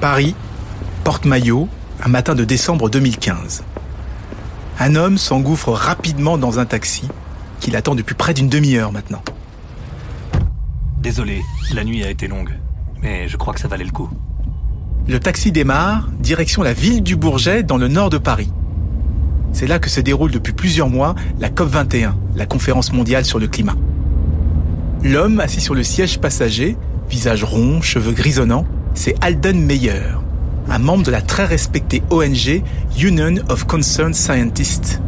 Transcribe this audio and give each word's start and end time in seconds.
Paris, 0.00 0.34
Porte-Maillot, 1.04 1.68
un 2.04 2.08
matin 2.08 2.34
de 2.34 2.44
décembre 2.44 2.90
2015. 2.90 3.64
Un 4.78 4.94
homme 4.94 5.16
s'engouffre 5.16 5.70
rapidement 5.70 6.36
dans 6.36 6.58
un 6.58 6.66
taxi 6.66 7.08
qu'il 7.60 7.76
attend 7.76 7.94
depuis 7.94 8.14
près 8.14 8.34
d'une 8.34 8.50
demi-heure 8.50 8.92
maintenant. 8.92 9.22
Désolé, 10.98 11.40
la 11.72 11.82
nuit 11.82 12.04
a 12.04 12.10
été 12.10 12.28
longue, 12.28 12.52
mais 13.00 13.26
je 13.26 13.38
crois 13.38 13.54
que 13.54 13.60
ça 13.60 13.68
valait 13.68 13.84
le 13.84 13.90
coup. 13.90 14.10
Le 15.08 15.18
taxi 15.18 15.50
démarre, 15.50 16.08
direction 16.18 16.62
la 16.62 16.74
ville 16.74 17.02
du 17.02 17.16
Bourget, 17.16 17.62
dans 17.62 17.78
le 17.78 17.88
nord 17.88 18.10
de 18.10 18.18
Paris. 18.18 18.50
C'est 19.52 19.66
là 19.66 19.78
que 19.78 19.88
se 19.88 20.00
déroule 20.00 20.30
depuis 20.30 20.52
plusieurs 20.52 20.90
mois 20.90 21.14
la 21.40 21.48
COP21, 21.48 22.12
la 22.34 22.44
conférence 22.44 22.92
mondiale 22.92 23.24
sur 23.24 23.38
le 23.38 23.46
climat. 23.46 23.76
L'homme 25.02 25.40
assis 25.40 25.62
sur 25.62 25.74
le 25.74 25.82
siège 25.82 26.18
passager, 26.18 26.76
visage 27.08 27.44
rond, 27.44 27.80
cheveux 27.80 28.12
grisonnants, 28.12 28.66
c'est 28.96 29.14
Alden 29.20 29.60
Meyer, 29.60 30.02
un 30.68 30.78
membre 30.78 31.04
de 31.04 31.10
la 31.10 31.22
très 31.22 31.44
respectée 31.44 32.02
ONG 32.10 32.62
Union 32.98 33.36
of 33.48 33.64
Concerned 33.64 34.14
Scientists. 34.14 35.00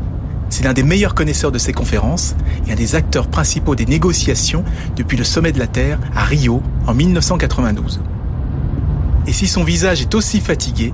C'est 0.51 0.63
l'un 0.63 0.75
des 0.75 0.83
meilleurs 0.83 1.15
connaisseurs 1.15 1.51
de 1.51 1.59
ces 1.59 1.73
conférences 1.73 2.37
et 2.67 2.73
un 2.73 2.77
des 2.77 2.95
acteurs 2.95 3.29
principaux 3.29 3.75
des 3.75 3.87
négociations 3.87 4.63
depuis 4.95 5.17
le 5.17 5.25
sommet 5.25 5.53
de 5.53 5.59
la 5.59 5.67
Terre 5.67 5.99
à 6.15 6.25
Rio 6.25 6.63
en 6.87 6.95
1992. 6.95 8.01
Et 9.27 9.33
si 9.33 9.49
son 9.49 9.65
visage 9.65 10.03
est 10.03 10.15
aussi 10.15 10.41
fatigué, 10.41 10.93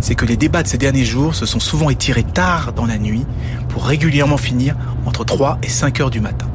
c'est 0.00 0.16
que 0.16 0.26
les 0.26 0.36
débats 0.36 0.62
de 0.62 0.68
ces 0.68 0.78
derniers 0.78 1.04
jours 1.04 1.34
se 1.34 1.46
sont 1.46 1.60
souvent 1.60 1.88
étirés 1.88 2.24
tard 2.24 2.72
dans 2.72 2.86
la 2.86 2.98
nuit 2.98 3.24
pour 3.68 3.86
régulièrement 3.86 4.36
finir 4.36 4.76
entre 5.06 5.24
3 5.24 5.58
et 5.62 5.68
5 5.68 6.00
heures 6.00 6.10
du 6.10 6.20
matin. 6.20 6.46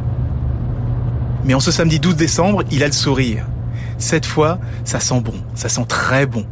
Mais 1.46 1.54
en 1.54 1.60
ce 1.60 1.72
samedi 1.72 2.00
12 2.00 2.16
décembre, 2.16 2.64
il 2.70 2.84
a 2.84 2.88
le 2.88 2.94
sourire. 2.94 3.46
Cette 4.00 4.26
fois, 4.26 4.58
ça 4.86 5.00
sent 5.00 5.20
bon, 5.20 5.36
ça 5.56 5.70
sent 5.70 5.86
très 5.88 6.26
bon. 6.26 6.48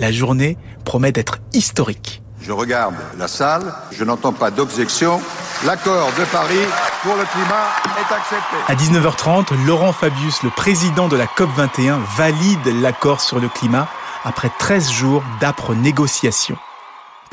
La 0.00 0.10
journée 0.10 0.56
promet 0.84 1.12
d'être 1.12 1.38
historique. 1.52 2.22
Je 2.40 2.52
regarde 2.52 2.94
la 3.18 3.28
salle, 3.28 3.72
je 3.92 4.04
n'entends 4.04 4.32
pas 4.32 4.50
d'objection. 4.50 5.20
L'accord 5.64 6.08
de 6.18 6.24
Paris 6.24 6.66
pour 7.02 7.14
le 7.16 7.24
climat 7.24 7.66
est 7.98 8.14
accepté. 8.14 8.56
À 8.68 8.74
19h30, 8.74 9.66
Laurent 9.66 9.92
Fabius, 9.92 10.42
le 10.42 10.50
président 10.50 11.08
de 11.08 11.16
la 11.16 11.26
COP21, 11.26 11.98
valide 12.16 12.66
l'accord 12.80 13.20
sur 13.20 13.40
le 13.40 13.48
climat 13.48 13.88
après 14.24 14.50
13 14.58 14.90
jours 14.90 15.22
d'âpres 15.40 15.74
négociations. 15.74 16.58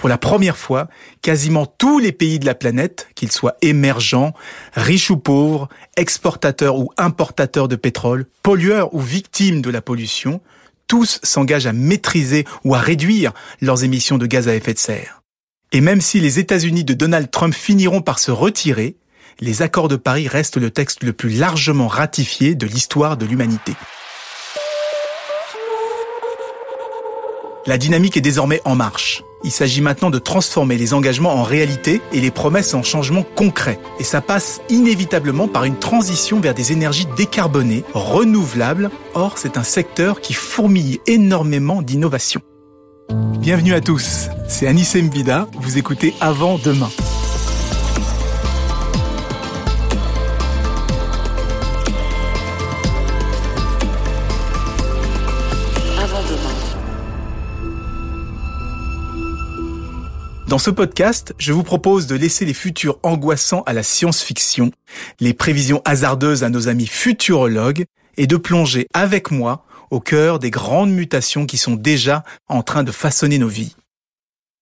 Pour 0.03 0.09
la 0.09 0.17
première 0.17 0.57
fois, 0.57 0.89
quasiment 1.21 1.65
tous 1.65 1.97
les 1.97 2.11
pays 2.11 2.37
de 2.37 2.45
la 2.45 2.55
planète, 2.55 3.07
qu'ils 3.15 3.31
soient 3.31 3.55
émergents, 3.61 4.33
riches 4.73 5.09
ou 5.09 5.15
pauvres, 5.15 5.69
exportateurs 5.95 6.77
ou 6.77 6.91
importateurs 6.97 7.69
de 7.69 7.77
pétrole, 7.77 8.25
pollueurs 8.43 8.93
ou 8.93 8.99
victimes 8.99 9.61
de 9.61 9.69
la 9.69 9.81
pollution, 9.81 10.41
tous 10.87 11.21
s'engagent 11.23 11.67
à 11.67 11.71
maîtriser 11.71 12.43
ou 12.65 12.75
à 12.75 12.79
réduire 12.79 13.31
leurs 13.61 13.85
émissions 13.85 14.17
de 14.17 14.25
gaz 14.25 14.49
à 14.49 14.55
effet 14.55 14.73
de 14.73 14.77
serre. 14.77 15.21
Et 15.71 15.79
même 15.79 16.01
si 16.01 16.19
les 16.19 16.37
États-Unis 16.37 16.83
de 16.83 16.93
Donald 16.93 17.31
Trump 17.31 17.53
finiront 17.53 18.01
par 18.01 18.19
se 18.19 18.31
retirer, 18.31 18.97
les 19.39 19.61
accords 19.61 19.87
de 19.87 19.95
Paris 19.95 20.27
restent 20.27 20.57
le 20.57 20.69
texte 20.69 21.05
le 21.05 21.13
plus 21.13 21.29
largement 21.29 21.87
ratifié 21.87 22.55
de 22.55 22.67
l'histoire 22.67 23.15
de 23.15 23.25
l'humanité. 23.25 23.71
La 27.67 27.77
dynamique 27.77 28.17
est 28.17 28.21
désormais 28.21 28.59
en 28.65 28.75
marche. 28.75 29.23
Il 29.45 29.51
s'agit 29.51 29.81
maintenant 29.81 30.09
de 30.09 30.19
transformer 30.19 30.77
les 30.77 30.93
engagements 30.93 31.33
en 31.33 31.43
réalité 31.43 32.01
et 32.13 32.21
les 32.21 32.31
promesses 32.31 32.73
en 32.73 32.81
changements 32.81 33.25
concrets. 33.35 33.79
Et 33.99 34.03
ça 34.03 34.21
passe 34.21 34.61
inévitablement 34.69 35.49
par 35.49 35.65
une 35.65 35.77
transition 35.77 36.39
vers 36.39 36.53
des 36.53 36.71
énergies 36.71 37.07
décarbonées, 37.17 37.83
renouvelables. 37.93 38.89
Or, 39.13 39.37
c'est 39.37 39.57
un 39.57 39.63
secteur 39.63 40.21
qui 40.21 40.33
fourmille 40.33 41.01
énormément 41.07 41.81
d'innovation. 41.81 42.41
Bienvenue 43.39 43.73
à 43.73 43.81
tous, 43.81 44.29
c'est 44.47 44.67
Anis 44.67 44.95
Mbida, 44.95 45.47
vous 45.59 45.77
écoutez 45.77 46.13
Avant 46.21 46.57
Demain. 46.57 46.89
Dans 60.53 60.59
ce 60.59 60.69
podcast, 60.69 61.33
je 61.39 61.51
vous 61.51 61.63
propose 61.63 62.05
de 62.05 62.13
laisser 62.13 62.45
les 62.45 62.53
futurs 62.53 62.99
angoissants 63.01 63.63
à 63.63 63.73
la 63.73 63.81
science-fiction, 63.81 64.69
les 65.19 65.33
prévisions 65.33 65.81
hasardeuses 65.83 66.43
à 66.43 66.51
nos 66.51 66.67
amis 66.67 66.85
futurologues, 66.85 67.85
et 68.17 68.27
de 68.27 68.37
plonger 68.37 68.85
avec 68.93 69.31
moi 69.31 69.65
au 69.89 69.99
cœur 69.99 70.37
des 70.37 70.51
grandes 70.51 70.91
mutations 70.91 71.47
qui 71.47 71.57
sont 71.57 71.73
déjà 71.73 72.23
en 72.49 72.61
train 72.61 72.83
de 72.83 72.91
façonner 72.91 73.39
nos 73.39 73.47
vies. 73.47 73.75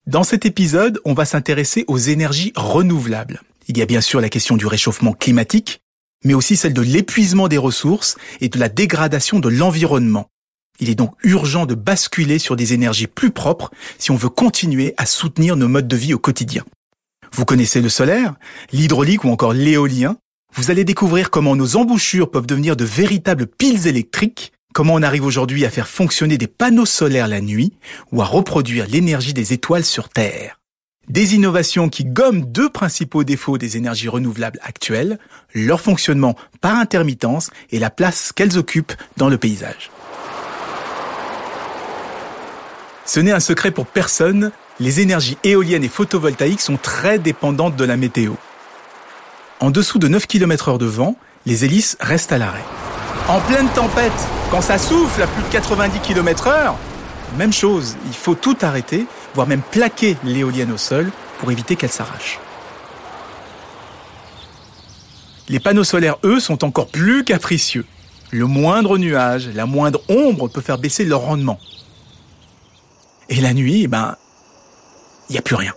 Dans 0.07 0.23
cet 0.23 0.45
épisode, 0.45 1.01
on 1.03 1.13
va 1.13 1.25
s'intéresser 1.25 1.83
aux 1.89 1.97
énergies 1.97 2.53
renouvelables. 2.55 3.41
Il 3.67 3.77
y 3.77 3.81
a 3.81 3.85
bien 3.85 3.99
sûr 3.99 4.21
la 4.21 4.29
question 4.29 4.55
du 4.55 4.67
réchauffement 4.67 5.11
climatique, 5.11 5.81
mais 6.23 6.33
aussi 6.33 6.55
celle 6.55 6.73
de 6.73 6.81
l'épuisement 6.81 7.49
des 7.49 7.57
ressources 7.57 8.15
et 8.39 8.47
de 8.47 8.59
la 8.59 8.69
dégradation 8.69 9.39
de 9.39 9.49
l'environnement. 9.49 10.30
Il 10.81 10.89
est 10.89 10.95
donc 10.95 11.13
urgent 11.23 11.67
de 11.67 11.75
basculer 11.75 12.39
sur 12.39 12.55
des 12.55 12.73
énergies 12.73 13.07
plus 13.07 13.29
propres 13.29 13.71
si 13.99 14.09
on 14.09 14.15
veut 14.15 14.29
continuer 14.29 14.95
à 14.97 15.05
soutenir 15.05 15.55
nos 15.55 15.67
modes 15.67 15.87
de 15.87 15.95
vie 15.95 16.15
au 16.15 16.19
quotidien. 16.19 16.65
Vous 17.31 17.45
connaissez 17.45 17.81
le 17.81 17.87
solaire, 17.87 18.33
l'hydraulique 18.73 19.23
ou 19.23 19.29
encore 19.29 19.53
l'éolien. 19.53 20.17
Vous 20.55 20.71
allez 20.71 20.83
découvrir 20.83 21.29
comment 21.29 21.55
nos 21.55 21.77
embouchures 21.77 22.31
peuvent 22.31 22.47
devenir 22.47 22.75
de 22.75 22.83
véritables 22.83 23.45
piles 23.45 23.87
électriques, 23.87 24.51
comment 24.73 24.95
on 24.95 25.03
arrive 25.03 25.23
aujourd'hui 25.23 25.65
à 25.65 25.69
faire 25.69 25.87
fonctionner 25.87 26.39
des 26.39 26.47
panneaux 26.47 26.87
solaires 26.87 27.27
la 27.27 27.41
nuit 27.41 27.73
ou 28.11 28.21
à 28.23 28.25
reproduire 28.25 28.87
l'énergie 28.87 29.33
des 29.33 29.53
étoiles 29.53 29.85
sur 29.85 30.09
Terre. 30.09 30.59
Des 31.09 31.35
innovations 31.35 31.89
qui 31.89 32.05
gomment 32.05 32.45
deux 32.45 32.69
principaux 32.69 33.23
défauts 33.23 33.57
des 33.57 33.77
énergies 33.77 34.09
renouvelables 34.09 34.59
actuelles, 34.63 35.19
leur 35.53 35.79
fonctionnement 35.79 36.35
par 36.59 36.75
intermittence 36.75 37.51
et 37.69 37.79
la 37.79 37.89
place 37.91 38.31
qu'elles 38.33 38.57
occupent 38.57 38.93
dans 39.17 39.29
le 39.29 39.37
paysage. 39.37 39.91
Ce 43.05 43.19
n'est 43.19 43.31
un 43.31 43.39
secret 43.39 43.71
pour 43.71 43.87
personne, 43.87 44.51
les 44.79 44.99
énergies 44.99 45.37
éoliennes 45.43 45.83
et 45.83 45.89
photovoltaïques 45.89 46.61
sont 46.61 46.77
très 46.77 47.19
dépendantes 47.19 47.75
de 47.75 47.83
la 47.83 47.97
météo. 47.97 48.33
En 49.59 49.71
dessous 49.71 49.99
de 49.99 50.07
9 50.07 50.27
km 50.27 50.69
heure 50.69 50.77
de 50.77 50.85
vent, 50.85 51.15
les 51.45 51.65
hélices 51.65 51.97
restent 51.99 52.31
à 52.31 52.37
l'arrêt. 52.37 52.63
En 53.27 53.39
pleine 53.41 53.67
tempête, 53.69 54.11
quand 54.49 54.61
ça 54.61 54.77
souffle 54.77 55.21
à 55.21 55.27
plus 55.27 55.43
de 55.43 55.49
90 55.49 55.99
km 55.99 56.47
heure, 56.47 56.75
même 57.37 57.53
chose, 57.53 57.95
il 58.07 58.13
faut 58.13 58.35
tout 58.35 58.57
arrêter, 58.61 59.05
voire 59.35 59.47
même 59.47 59.61
plaquer 59.61 60.17
l'éolienne 60.23 60.71
au 60.71 60.77
sol 60.77 61.11
pour 61.39 61.51
éviter 61.51 61.75
qu'elle 61.75 61.91
s'arrache. 61.91 62.39
Les 65.47 65.59
panneaux 65.59 65.83
solaires, 65.83 66.17
eux, 66.23 66.39
sont 66.39 66.63
encore 66.63 66.87
plus 66.87 67.23
capricieux. 67.23 67.85
Le 68.31 68.45
moindre 68.45 68.97
nuage, 68.97 69.49
la 69.53 69.65
moindre 69.65 70.01
ombre 70.07 70.47
peut 70.47 70.61
faire 70.61 70.77
baisser 70.77 71.03
leur 71.03 71.21
rendement. 71.21 71.59
Et 73.31 73.39
la 73.39 73.53
nuit, 73.53 73.83
eh 73.83 73.87
ben, 73.87 74.17
il 75.29 75.31
n'y 75.31 75.39
a 75.39 75.41
plus 75.41 75.55
rien. 75.55 75.73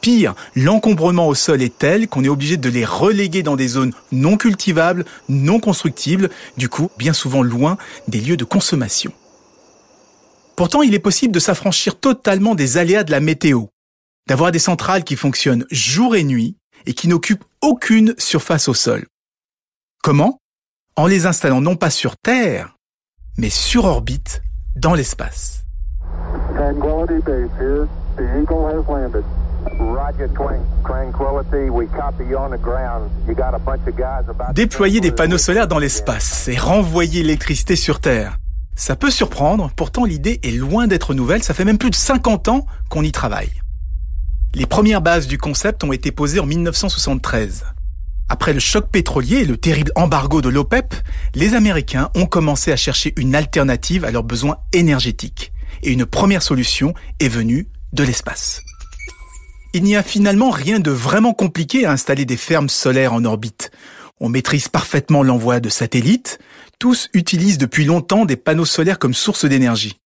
Pire, 0.00 0.34
l'encombrement 0.54 1.26
au 1.26 1.34
sol 1.34 1.62
est 1.62 1.78
tel 1.78 2.08
qu'on 2.08 2.22
est 2.22 2.28
obligé 2.28 2.56
de 2.56 2.68
les 2.68 2.84
reléguer 2.84 3.42
dans 3.42 3.56
des 3.56 3.66
zones 3.66 3.92
non 4.12 4.36
cultivables, 4.36 5.04
non 5.28 5.58
constructibles, 5.58 6.30
du 6.56 6.68
coup 6.68 6.90
bien 6.96 7.12
souvent 7.12 7.42
loin 7.42 7.76
des 8.06 8.20
lieux 8.20 8.36
de 8.36 8.44
consommation. 8.44 9.12
Pourtant, 10.54 10.82
il 10.82 10.94
est 10.94 11.00
possible 11.00 11.34
de 11.34 11.40
s'affranchir 11.40 11.98
totalement 11.98 12.54
des 12.54 12.76
aléas 12.76 13.02
de 13.02 13.10
la 13.10 13.20
météo, 13.20 13.66
d'avoir 14.28 14.52
des 14.52 14.60
centrales 14.60 15.02
qui 15.02 15.16
fonctionnent 15.16 15.66
jour 15.72 16.14
et 16.14 16.24
nuit 16.24 16.56
et 16.86 16.94
qui 16.94 17.08
n'occupent 17.08 17.44
aucune 17.62 18.14
surface 18.16 18.68
au 18.68 18.74
sol. 18.74 19.06
Comment? 20.04 20.38
En 20.94 21.08
les 21.08 21.26
installant 21.26 21.60
non 21.60 21.74
pas 21.74 21.90
sur 21.90 22.16
Terre, 22.16 22.76
mais 23.38 23.50
sur 23.50 23.86
orbite 23.86 24.42
dans 24.76 24.94
l'espace. 24.94 25.64
Déployer 34.54 35.00
des 35.00 35.12
panneaux 35.12 35.38
solaires 35.38 35.68
dans 35.68 35.78
l'espace 35.78 36.48
et 36.48 36.56
renvoyer 36.56 37.22
l'électricité 37.22 37.76
sur 37.76 38.00
Terre. 38.00 38.38
Ça 38.74 38.96
peut 38.96 39.10
surprendre, 39.10 39.70
pourtant 39.76 40.04
l'idée 40.04 40.40
est 40.42 40.56
loin 40.56 40.86
d'être 40.86 41.14
nouvelle, 41.14 41.42
ça 41.42 41.54
fait 41.54 41.64
même 41.64 41.78
plus 41.78 41.90
de 41.90 41.94
50 41.94 42.48
ans 42.48 42.66
qu'on 42.88 43.02
y 43.02 43.12
travaille. 43.12 43.52
Les 44.54 44.66
premières 44.66 45.02
bases 45.02 45.26
du 45.26 45.38
concept 45.38 45.84
ont 45.84 45.92
été 45.92 46.12
posées 46.12 46.40
en 46.40 46.46
1973. 46.46 47.64
Après 48.28 48.52
le 48.52 48.60
choc 48.60 48.88
pétrolier 48.90 49.38
et 49.38 49.44
le 49.44 49.56
terrible 49.56 49.92
embargo 49.94 50.40
de 50.40 50.48
l'OPEP, 50.48 50.94
les 51.34 51.54
Américains 51.54 52.10
ont 52.14 52.26
commencé 52.26 52.72
à 52.72 52.76
chercher 52.76 53.12
une 53.16 53.34
alternative 53.34 54.04
à 54.04 54.10
leurs 54.10 54.24
besoins 54.24 54.58
énergétiques. 54.72 55.52
Et 55.82 55.92
une 55.92 56.06
première 56.06 56.42
solution 56.42 56.94
est 57.20 57.28
venue 57.28 57.68
de 57.92 58.04
l'espace. 58.04 58.62
Il 59.74 59.84
n'y 59.84 59.96
a 59.96 60.02
finalement 60.02 60.50
rien 60.50 60.80
de 60.80 60.90
vraiment 60.90 61.32
compliqué 61.32 61.86
à 61.86 61.92
installer 61.92 62.24
des 62.24 62.36
fermes 62.36 62.68
solaires 62.68 63.14
en 63.14 63.24
orbite. 63.24 63.70
On 64.20 64.28
maîtrise 64.28 64.68
parfaitement 64.68 65.22
l'envoi 65.22 65.60
de 65.60 65.68
satellites. 65.68 66.38
Tous 66.78 67.08
utilisent 67.14 67.58
depuis 67.58 67.84
longtemps 67.84 68.24
des 68.24 68.36
panneaux 68.36 68.64
solaires 68.64 68.98
comme 68.98 69.14
source 69.14 69.44
d'énergie. 69.44 69.98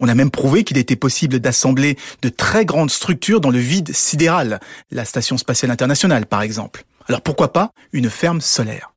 On 0.00 0.08
a 0.08 0.14
même 0.14 0.30
prouvé 0.30 0.64
qu'il 0.64 0.78
était 0.78 0.96
possible 0.96 1.38
d'assembler 1.38 1.96
de 2.22 2.28
très 2.28 2.64
grandes 2.64 2.90
structures 2.90 3.40
dans 3.40 3.50
le 3.50 3.58
vide 3.58 3.94
sidéral, 3.94 4.60
la 4.90 5.04
Station 5.04 5.38
spatiale 5.38 5.70
internationale 5.70 6.26
par 6.26 6.42
exemple. 6.42 6.84
Alors 7.06 7.20
pourquoi 7.20 7.52
pas 7.52 7.72
une 7.92 8.10
ferme 8.10 8.40
solaire? 8.40 8.94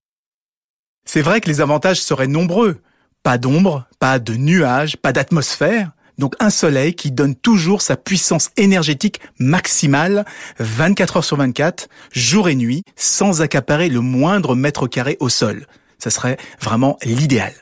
C'est 1.05 1.21
vrai 1.21 1.41
que 1.41 1.49
les 1.49 1.61
avantages 1.61 2.01
seraient 2.01 2.27
nombreux. 2.27 2.81
Pas 3.23 3.37
d'ombre, 3.37 3.87
pas 3.99 4.19
de 4.19 4.35
nuages, 4.35 4.97
pas 4.97 5.13
d'atmosphère. 5.13 5.91
Donc 6.17 6.35
un 6.39 6.49
soleil 6.49 6.95
qui 6.95 7.11
donne 7.11 7.35
toujours 7.35 7.81
sa 7.81 7.95
puissance 7.95 8.49
énergétique 8.57 9.21
maximale 9.39 10.25
24 10.59 11.17
heures 11.17 11.23
sur 11.23 11.37
24, 11.37 11.89
jour 12.11 12.49
et 12.49 12.55
nuit, 12.55 12.83
sans 12.95 13.41
accaparer 13.41 13.89
le 13.89 14.01
moindre 14.01 14.55
mètre 14.55 14.87
carré 14.87 15.17
au 15.19 15.29
sol. 15.29 15.67
Ça 15.99 16.09
serait 16.09 16.37
vraiment 16.59 16.97
l'idéal. 17.03 17.53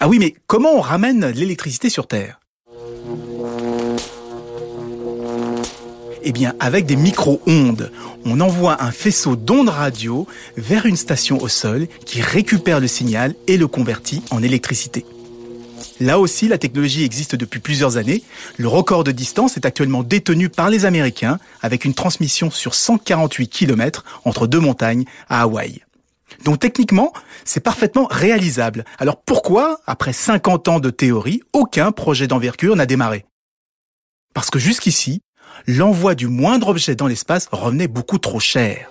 Ah 0.00 0.08
oui, 0.08 0.18
mais 0.18 0.34
comment 0.46 0.72
on 0.74 0.80
ramène 0.80 1.26
l'électricité 1.26 1.90
sur 1.90 2.06
Terre? 2.06 2.40
Eh 6.26 6.32
bien, 6.32 6.54
avec 6.58 6.86
des 6.86 6.96
micro-ondes, 6.96 7.92
on 8.24 8.40
envoie 8.40 8.82
un 8.82 8.92
faisceau 8.92 9.36
d'ondes 9.36 9.68
radio 9.68 10.26
vers 10.56 10.86
une 10.86 10.96
station 10.96 11.38
au 11.42 11.48
sol 11.48 11.86
qui 12.06 12.22
récupère 12.22 12.80
le 12.80 12.86
signal 12.86 13.34
et 13.46 13.58
le 13.58 13.68
convertit 13.68 14.22
en 14.30 14.42
électricité. 14.42 15.04
Là 16.00 16.18
aussi, 16.18 16.48
la 16.48 16.56
technologie 16.56 17.04
existe 17.04 17.36
depuis 17.36 17.60
plusieurs 17.60 17.98
années. 17.98 18.22
Le 18.56 18.68
record 18.68 19.04
de 19.04 19.12
distance 19.12 19.58
est 19.58 19.66
actuellement 19.66 20.02
détenu 20.02 20.48
par 20.48 20.70
les 20.70 20.86
Américains 20.86 21.38
avec 21.60 21.84
une 21.84 21.92
transmission 21.92 22.50
sur 22.50 22.74
148 22.74 23.48
km 23.48 24.02
entre 24.24 24.46
deux 24.46 24.60
montagnes 24.60 25.04
à 25.28 25.42
Hawaï. 25.42 25.82
Donc 26.42 26.58
techniquement, 26.58 27.12
c'est 27.44 27.60
parfaitement 27.60 28.08
réalisable. 28.10 28.86
Alors 28.98 29.20
pourquoi, 29.20 29.80
après 29.86 30.14
50 30.14 30.68
ans 30.68 30.80
de 30.80 30.88
théorie, 30.88 31.42
aucun 31.52 31.92
projet 31.92 32.26
d'envergure 32.26 32.76
n'a 32.76 32.86
démarré? 32.86 33.26
Parce 34.32 34.50
que 34.50 34.58
jusqu'ici, 34.58 35.20
l'envoi 35.66 36.14
du 36.14 36.28
moindre 36.28 36.68
objet 36.68 36.94
dans 36.94 37.06
l'espace 37.06 37.48
revenait 37.52 37.88
beaucoup 37.88 38.18
trop 38.18 38.40
cher. 38.40 38.90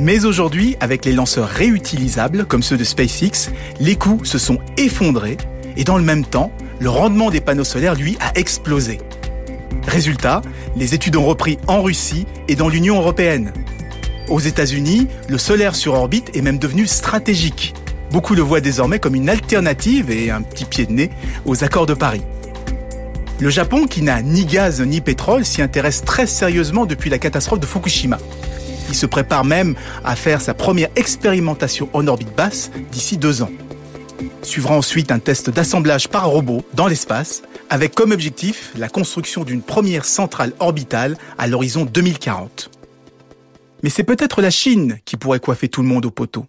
Mais 0.00 0.24
aujourd'hui, 0.24 0.76
avec 0.80 1.04
les 1.04 1.12
lanceurs 1.12 1.48
réutilisables 1.48 2.46
comme 2.46 2.62
ceux 2.62 2.76
de 2.76 2.84
SpaceX, 2.84 3.50
les 3.80 3.96
coûts 3.96 4.24
se 4.24 4.38
sont 4.38 4.58
effondrés 4.76 5.36
et 5.76 5.84
dans 5.84 5.98
le 5.98 6.04
même 6.04 6.24
temps, 6.24 6.50
le 6.80 6.90
rendement 6.90 7.30
des 7.30 7.40
panneaux 7.40 7.64
solaires, 7.64 7.94
lui, 7.94 8.16
a 8.20 8.38
explosé. 8.38 9.00
Résultat, 9.86 10.42
les 10.76 10.94
études 10.94 11.16
ont 11.16 11.24
repris 11.24 11.58
en 11.66 11.82
Russie 11.82 12.26
et 12.48 12.56
dans 12.56 12.68
l'Union 12.68 12.96
européenne. 12.96 13.52
Aux 14.28 14.40
États-Unis, 14.40 15.06
le 15.28 15.38
solaire 15.38 15.76
sur 15.76 15.94
orbite 15.94 16.34
est 16.34 16.42
même 16.42 16.58
devenu 16.58 16.86
stratégique. 16.86 17.74
Beaucoup 18.10 18.34
le 18.34 18.42
voient 18.42 18.60
désormais 18.60 18.98
comme 18.98 19.14
une 19.14 19.28
alternative 19.28 20.10
et 20.10 20.30
un 20.30 20.42
petit 20.42 20.64
pied 20.64 20.86
de 20.86 20.92
nez 20.92 21.10
aux 21.44 21.64
accords 21.64 21.86
de 21.86 21.94
Paris. 21.94 22.22
Le 23.40 23.50
Japon, 23.50 23.86
qui 23.86 24.02
n'a 24.02 24.22
ni 24.22 24.44
gaz 24.44 24.80
ni 24.80 25.00
pétrole, 25.00 25.44
s'y 25.44 25.60
intéresse 25.60 26.04
très 26.04 26.26
sérieusement 26.26 26.86
depuis 26.86 27.10
la 27.10 27.18
catastrophe 27.18 27.60
de 27.60 27.66
Fukushima. 27.66 28.18
Il 28.88 28.94
se 28.94 29.06
prépare 29.06 29.44
même 29.44 29.74
à 30.04 30.14
faire 30.14 30.40
sa 30.40 30.54
première 30.54 30.88
expérimentation 30.94 31.88
en 31.94 32.06
orbite 32.06 32.34
basse 32.36 32.70
d'ici 32.92 33.16
deux 33.16 33.42
ans. 33.42 33.50
Suivra 34.42 34.76
ensuite 34.76 35.10
un 35.10 35.18
test 35.18 35.50
d'assemblage 35.50 36.08
par 36.08 36.28
robot 36.28 36.64
dans 36.74 36.86
l'espace, 36.86 37.42
avec 37.70 37.94
comme 37.94 38.12
objectif 38.12 38.70
la 38.76 38.88
construction 38.88 39.42
d'une 39.42 39.62
première 39.62 40.04
centrale 40.04 40.52
orbitale 40.60 41.16
à 41.36 41.48
l'horizon 41.48 41.84
2040. 41.86 42.70
Mais 43.82 43.90
c'est 43.90 44.04
peut-être 44.04 44.42
la 44.42 44.50
Chine 44.50 44.98
qui 45.04 45.16
pourrait 45.16 45.40
coiffer 45.40 45.68
tout 45.68 45.82
le 45.82 45.88
monde 45.88 46.06
au 46.06 46.10
poteau. 46.10 46.46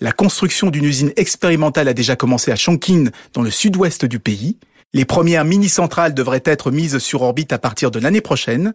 La 0.00 0.12
construction 0.12 0.70
d'une 0.70 0.84
usine 0.84 1.12
expérimentale 1.16 1.88
a 1.88 1.94
déjà 1.94 2.14
commencé 2.14 2.52
à 2.52 2.56
Chongqing, 2.56 3.10
dans 3.32 3.42
le 3.42 3.50
sud-ouest 3.50 4.04
du 4.04 4.18
pays. 4.18 4.58
Les 4.94 5.04
premières 5.04 5.44
mini-centrales 5.44 6.14
devraient 6.14 6.44
être 6.44 6.70
mises 6.70 6.98
sur 6.98 7.22
orbite 7.22 7.52
à 7.52 7.58
partir 7.58 7.90
de 7.90 7.98
l'année 7.98 8.20
prochaine, 8.20 8.74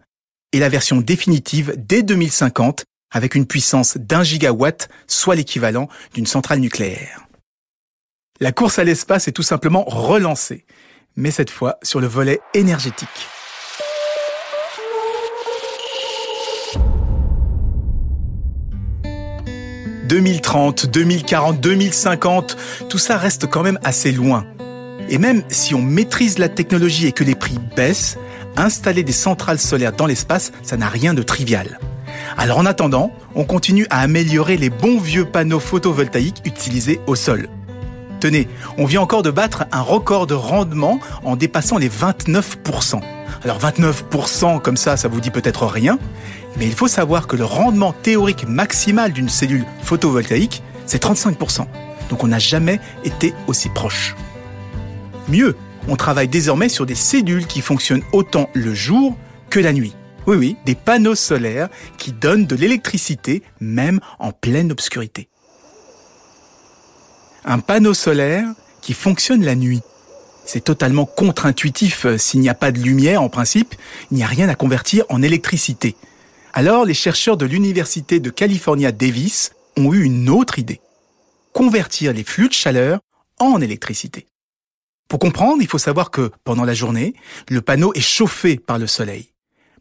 et 0.52 0.58
la 0.58 0.68
version 0.68 0.98
définitive 1.00 1.72
dès 1.78 2.02
2050 2.02 2.84
avec 3.10 3.34
une 3.34 3.46
puissance 3.46 3.96
d'un 3.96 4.22
gigawatt, 4.22 4.90
soit 5.06 5.34
l'équivalent 5.34 5.88
d'une 6.12 6.26
centrale 6.26 6.60
nucléaire. 6.60 7.26
La 8.38 8.52
course 8.52 8.78
à 8.78 8.84
l'espace 8.84 9.28
est 9.28 9.32
tout 9.32 9.42
simplement 9.42 9.82
relancée, 9.86 10.66
mais 11.16 11.30
cette 11.30 11.48
fois 11.48 11.78
sur 11.82 12.00
le 12.00 12.06
volet 12.06 12.40
énergétique. 12.52 13.08
«2030, 20.08 20.86
2040, 20.86 21.60
2050, 21.60 22.56
tout 22.90 22.98
ça 22.98 23.16
reste 23.16 23.46
quand 23.46 23.62
même 23.62 23.78
assez 23.82 24.12
loin. 24.12 24.44
Et 25.10 25.18
même 25.18 25.42
si 25.48 25.74
on 25.74 25.82
maîtrise 25.82 26.38
la 26.38 26.48
technologie 26.48 27.08
et 27.08 27.12
que 27.12 27.24
les 27.24 27.34
prix 27.34 27.58
baissent, 27.76 28.16
installer 28.56 29.02
des 29.02 29.12
centrales 29.12 29.58
solaires 29.58 29.92
dans 29.92 30.06
l'espace, 30.06 30.52
ça 30.62 30.76
n'a 30.76 30.88
rien 30.88 31.14
de 31.14 31.22
trivial. 31.22 31.80
Alors 32.38 32.58
en 32.58 32.66
attendant, 32.66 33.12
on 33.34 33.44
continue 33.44 33.86
à 33.90 34.00
améliorer 34.00 34.56
les 34.56 34.70
bons 34.70 35.00
vieux 35.00 35.24
panneaux 35.24 35.58
photovoltaïques 35.58 36.42
utilisés 36.44 37.00
au 37.08 37.16
sol. 37.16 37.48
Tenez, 38.20 38.48
on 38.78 38.84
vient 38.84 39.00
encore 39.00 39.22
de 39.22 39.30
battre 39.30 39.64
un 39.72 39.80
record 39.80 40.28
de 40.28 40.34
rendement 40.34 41.00
en 41.24 41.34
dépassant 41.34 41.78
les 41.78 41.88
29%. 41.88 43.00
Alors 43.42 43.58
29% 43.58 44.60
comme 44.60 44.76
ça, 44.76 44.96
ça 44.96 45.08
vous 45.08 45.20
dit 45.20 45.30
peut-être 45.30 45.66
rien, 45.66 45.98
mais 46.56 46.66
il 46.66 46.74
faut 46.74 46.88
savoir 46.88 47.26
que 47.26 47.36
le 47.36 47.44
rendement 47.44 47.92
théorique 47.92 48.46
maximal 48.46 49.12
d'une 49.12 49.28
cellule 49.28 49.64
photovoltaïque, 49.82 50.62
c'est 50.86 51.02
35%. 51.02 51.66
Donc 52.10 52.22
on 52.22 52.28
n'a 52.28 52.38
jamais 52.38 52.78
été 53.04 53.34
aussi 53.48 53.70
proche. 53.70 54.14
Mieux, 55.30 55.54
on 55.86 55.94
travaille 55.94 56.26
désormais 56.26 56.68
sur 56.68 56.86
des 56.86 56.96
cellules 56.96 57.46
qui 57.46 57.60
fonctionnent 57.60 58.02
autant 58.12 58.50
le 58.52 58.74
jour 58.74 59.16
que 59.48 59.60
la 59.60 59.72
nuit. 59.72 59.94
Oui, 60.26 60.36
oui, 60.36 60.56
des 60.66 60.74
panneaux 60.74 61.14
solaires 61.14 61.68
qui 61.98 62.10
donnent 62.10 62.46
de 62.46 62.56
l'électricité 62.56 63.44
même 63.60 64.00
en 64.18 64.32
pleine 64.32 64.72
obscurité. 64.72 65.28
Un 67.44 67.60
panneau 67.60 67.94
solaire 67.94 68.48
qui 68.82 68.92
fonctionne 68.92 69.44
la 69.44 69.54
nuit. 69.54 69.82
C'est 70.44 70.64
totalement 70.64 71.06
contre-intuitif. 71.06 72.06
Euh, 72.06 72.18
s'il 72.18 72.40
n'y 72.40 72.48
a 72.48 72.54
pas 72.54 72.72
de 72.72 72.80
lumière, 72.80 73.22
en 73.22 73.28
principe, 73.28 73.76
il 74.10 74.16
n'y 74.16 74.24
a 74.24 74.26
rien 74.26 74.48
à 74.48 74.56
convertir 74.56 75.04
en 75.10 75.22
électricité. 75.22 75.94
Alors, 76.52 76.84
les 76.84 76.94
chercheurs 76.94 77.36
de 77.36 77.46
l'Université 77.46 78.18
de 78.18 78.30
California 78.30 78.90
Davis 78.90 79.52
ont 79.76 79.92
eu 79.94 80.02
une 80.02 80.28
autre 80.28 80.58
idée. 80.58 80.80
Convertir 81.52 82.12
les 82.12 82.24
flux 82.24 82.48
de 82.48 82.52
chaleur 82.52 82.98
en 83.38 83.60
électricité. 83.60 84.26
Pour 85.10 85.18
comprendre, 85.18 85.60
il 85.60 85.66
faut 85.66 85.76
savoir 85.76 86.12
que 86.12 86.30
pendant 86.44 86.64
la 86.64 86.72
journée, 86.72 87.14
le 87.48 87.60
panneau 87.60 87.92
est 87.94 88.00
chauffé 88.00 88.56
par 88.56 88.78
le 88.78 88.86
soleil. 88.86 89.32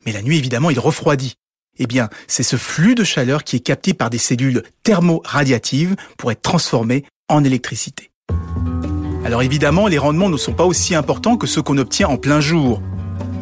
Mais 0.04 0.12
la 0.12 0.24
nuit, 0.24 0.40
évidemment, 0.40 0.72
il 0.72 0.80
refroidit. 0.80 1.36
Eh 1.78 1.86
bien, 1.86 2.10
c'est 2.26 2.42
ce 2.42 2.56
flux 2.56 2.96
de 2.96 3.04
chaleur 3.04 3.44
qui 3.44 3.56
est 3.56 3.60
capté 3.60 3.94
par 3.94 4.10
des 4.10 4.18
cellules 4.18 4.64
thermoradiatives 4.82 5.96
pour 6.18 6.32
être 6.32 6.42
transformé 6.42 7.06
en 7.28 7.44
électricité. 7.44 8.10
Alors 9.24 9.44
évidemment, 9.44 9.86
les 9.86 10.00
rendements 10.00 10.30
ne 10.30 10.36
sont 10.36 10.54
pas 10.54 10.66
aussi 10.66 10.96
importants 10.96 11.38
que 11.38 11.46
ceux 11.46 11.62
qu'on 11.62 11.78
obtient 11.78 12.08
en 12.08 12.18
plein 12.18 12.42
jour. 12.42 12.82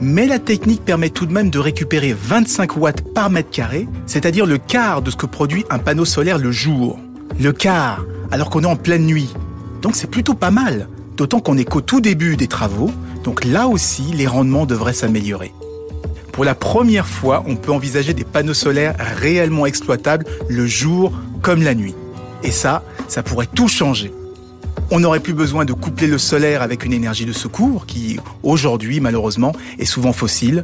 Mais 0.02 0.28
la 0.28 0.40
technique 0.40 0.84
permet 0.84 1.10
tout 1.10 1.26
de 1.26 1.32
même 1.32 1.50
de 1.50 1.58
récupérer 1.58 2.12
25 2.12 2.76
watts 2.76 3.14
par 3.14 3.30
mètre 3.30 3.50
carré, 3.50 3.88
c'est-à-dire 4.08 4.46
le 4.46 4.58
quart 4.58 5.02
de 5.02 5.10
ce 5.10 5.16
que 5.16 5.26
produit 5.26 5.64
un 5.70 5.80
panneau 5.80 6.04
solaire 6.04 6.38
le 6.38 6.52
jour. 6.52 7.00
Le 7.40 7.54
quart, 7.54 8.04
alors 8.30 8.50
qu'on 8.50 8.64
est 8.64 8.68
en 8.68 8.76
pleine 8.76 9.06
nuit. 9.06 9.34
Donc 9.82 9.96
c'est 9.96 10.12
plutôt 10.12 10.34
pas 10.34 10.52
mal 10.52 10.90
d'autant 11.18 11.40
qu'on 11.40 11.56
n'est 11.56 11.66
qu'au 11.66 11.82
tout 11.82 12.00
début 12.00 12.38
des 12.38 12.48
travaux, 12.48 12.92
donc 13.24 13.44
là 13.44 13.68
aussi 13.68 14.04
les 14.14 14.28
rendements 14.28 14.66
devraient 14.66 14.94
s'améliorer. 14.94 15.52
Pour 16.32 16.46
la 16.46 16.54
première 16.54 17.08
fois, 17.08 17.44
on 17.48 17.56
peut 17.56 17.72
envisager 17.72 18.14
des 18.14 18.24
panneaux 18.24 18.54
solaires 18.54 18.96
réellement 19.18 19.66
exploitables 19.66 20.26
le 20.48 20.68
jour 20.68 21.12
comme 21.42 21.64
la 21.64 21.74
nuit. 21.74 21.96
Et 22.44 22.52
ça, 22.52 22.84
ça 23.08 23.24
pourrait 23.24 23.48
tout 23.48 23.68
changer. 23.68 24.14
On 24.92 25.00
n'aurait 25.00 25.20
plus 25.20 25.34
besoin 25.34 25.66
de 25.66 25.74
coupler 25.74 26.06
le 26.06 26.20
solaire 26.20 26.62
avec 26.62 26.86
une 26.86 26.94
énergie 26.94 27.26
de 27.26 27.34
secours 27.34 27.88
qui, 27.88 28.20
aujourd'hui, 28.44 29.00
malheureusement, 29.00 29.54
est 29.80 29.86
souvent 29.86 30.14
fossile. 30.14 30.64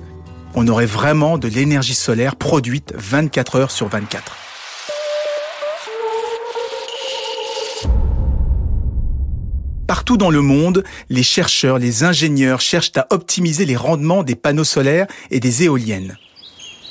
On 0.53 0.67
aurait 0.67 0.85
vraiment 0.85 1.39
de 1.39 1.47
l'énergie 1.47 1.95
solaire 1.95 2.35
produite 2.35 2.93
24 2.95 3.55
heures 3.55 3.71
sur 3.71 3.87
24. 3.87 4.52
Partout 10.03 10.17
dans 10.17 10.31
le 10.31 10.41
monde, 10.41 10.83
les 11.09 11.23
chercheurs, 11.23 11.79
les 11.79 12.03
ingénieurs 12.03 12.59
cherchent 12.59 12.91
à 12.97 13.07
optimiser 13.11 13.63
les 13.63 13.77
rendements 13.77 14.23
des 14.23 14.35
panneaux 14.35 14.65
solaires 14.65 15.07
et 15.31 15.39
des 15.39 15.63
éoliennes. 15.63 16.17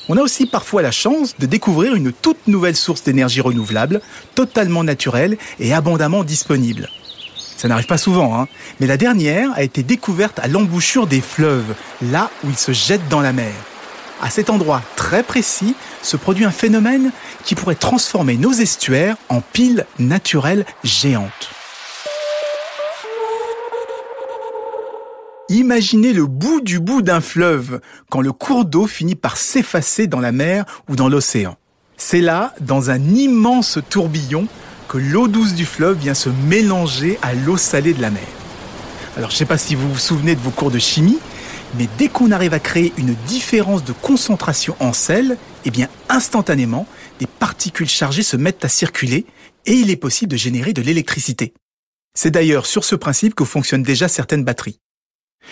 On 0.08 0.16
a 0.16 0.22
aussi 0.22 0.46
parfois 0.46 0.80
la 0.80 0.92
chance 0.92 1.34
de 1.38 1.44
découvrir 1.44 1.94
une 1.94 2.10
toute 2.10 2.48
nouvelle 2.48 2.74
source 2.74 3.02
d'énergie 3.02 3.42
renouvelable, 3.42 4.00
totalement 4.34 4.82
naturelle 4.82 5.36
et 5.60 5.74
abondamment 5.74 6.24
disponible. 6.24 6.88
Ça 7.58 7.68
n'arrive 7.68 7.84
pas 7.84 7.98
souvent, 7.98 8.34
hein, 8.34 8.48
mais 8.80 8.86
la 8.86 8.96
dernière 8.96 9.50
a 9.56 9.62
été 9.62 9.82
découverte 9.82 10.38
à 10.38 10.48
l'embouchure 10.48 11.06
des 11.06 11.20
fleuves, 11.20 11.74
là 12.00 12.30
où 12.44 12.48
ils 12.48 12.56
se 12.56 12.72
jettent 12.72 13.10
dans 13.10 13.20
la 13.20 13.34
mer. 13.34 13.52
À 14.22 14.30
cet 14.30 14.48
endroit 14.48 14.80
très 14.96 15.22
précis 15.22 15.74
se 16.00 16.16
produit 16.16 16.46
un 16.46 16.50
phénomène 16.50 17.12
qui 17.44 17.56
pourrait 17.56 17.74
transformer 17.74 18.38
nos 18.38 18.52
estuaires 18.52 19.18
en 19.28 19.42
piles 19.42 19.84
naturelles 19.98 20.64
géantes. 20.82 21.50
Imaginez 25.52 26.14
le 26.14 26.24
bout 26.24 26.62
du 26.62 26.80
bout 26.80 27.02
d'un 27.02 27.20
fleuve 27.20 27.82
quand 28.08 28.22
le 28.22 28.32
cours 28.32 28.64
d'eau 28.64 28.86
finit 28.86 29.16
par 29.16 29.36
s'effacer 29.36 30.06
dans 30.06 30.18
la 30.18 30.32
mer 30.32 30.64
ou 30.88 30.96
dans 30.96 31.10
l'océan. 31.10 31.58
C'est 31.98 32.22
là, 32.22 32.54
dans 32.62 32.88
un 32.88 32.98
immense 32.98 33.78
tourbillon, 33.90 34.46
que 34.88 34.96
l'eau 34.96 35.28
douce 35.28 35.52
du 35.52 35.66
fleuve 35.66 35.98
vient 35.98 36.14
se 36.14 36.30
mélanger 36.30 37.18
à 37.20 37.34
l'eau 37.34 37.58
salée 37.58 37.92
de 37.92 38.00
la 38.00 38.10
mer. 38.10 38.26
Alors 39.18 39.28
je 39.28 39.34
ne 39.34 39.38
sais 39.40 39.44
pas 39.44 39.58
si 39.58 39.74
vous 39.74 39.92
vous 39.92 39.98
souvenez 39.98 40.34
de 40.34 40.40
vos 40.40 40.48
cours 40.48 40.70
de 40.70 40.78
chimie, 40.78 41.18
mais 41.76 41.86
dès 41.98 42.08
qu'on 42.08 42.30
arrive 42.30 42.54
à 42.54 42.58
créer 42.58 42.94
une 42.96 43.14
différence 43.26 43.84
de 43.84 43.92
concentration 43.92 44.74
en 44.80 44.94
sel, 44.94 45.36
eh 45.66 45.70
bien 45.70 45.88
instantanément, 46.08 46.86
des 47.20 47.26
particules 47.26 47.90
chargées 47.90 48.22
se 48.22 48.38
mettent 48.38 48.64
à 48.64 48.70
circuler 48.70 49.26
et 49.66 49.74
il 49.74 49.90
est 49.90 49.96
possible 49.96 50.32
de 50.32 50.38
générer 50.38 50.72
de 50.72 50.80
l'électricité. 50.80 51.52
C'est 52.14 52.30
d'ailleurs 52.30 52.64
sur 52.64 52.84
ce 52.84 52.94
principe 52.94 53.34
que 53.34 53.44
fonctionnent 53.44 53.82
déjà 53.82 54.08
certaines 54.08 54.44
batteries. 54.44 54.78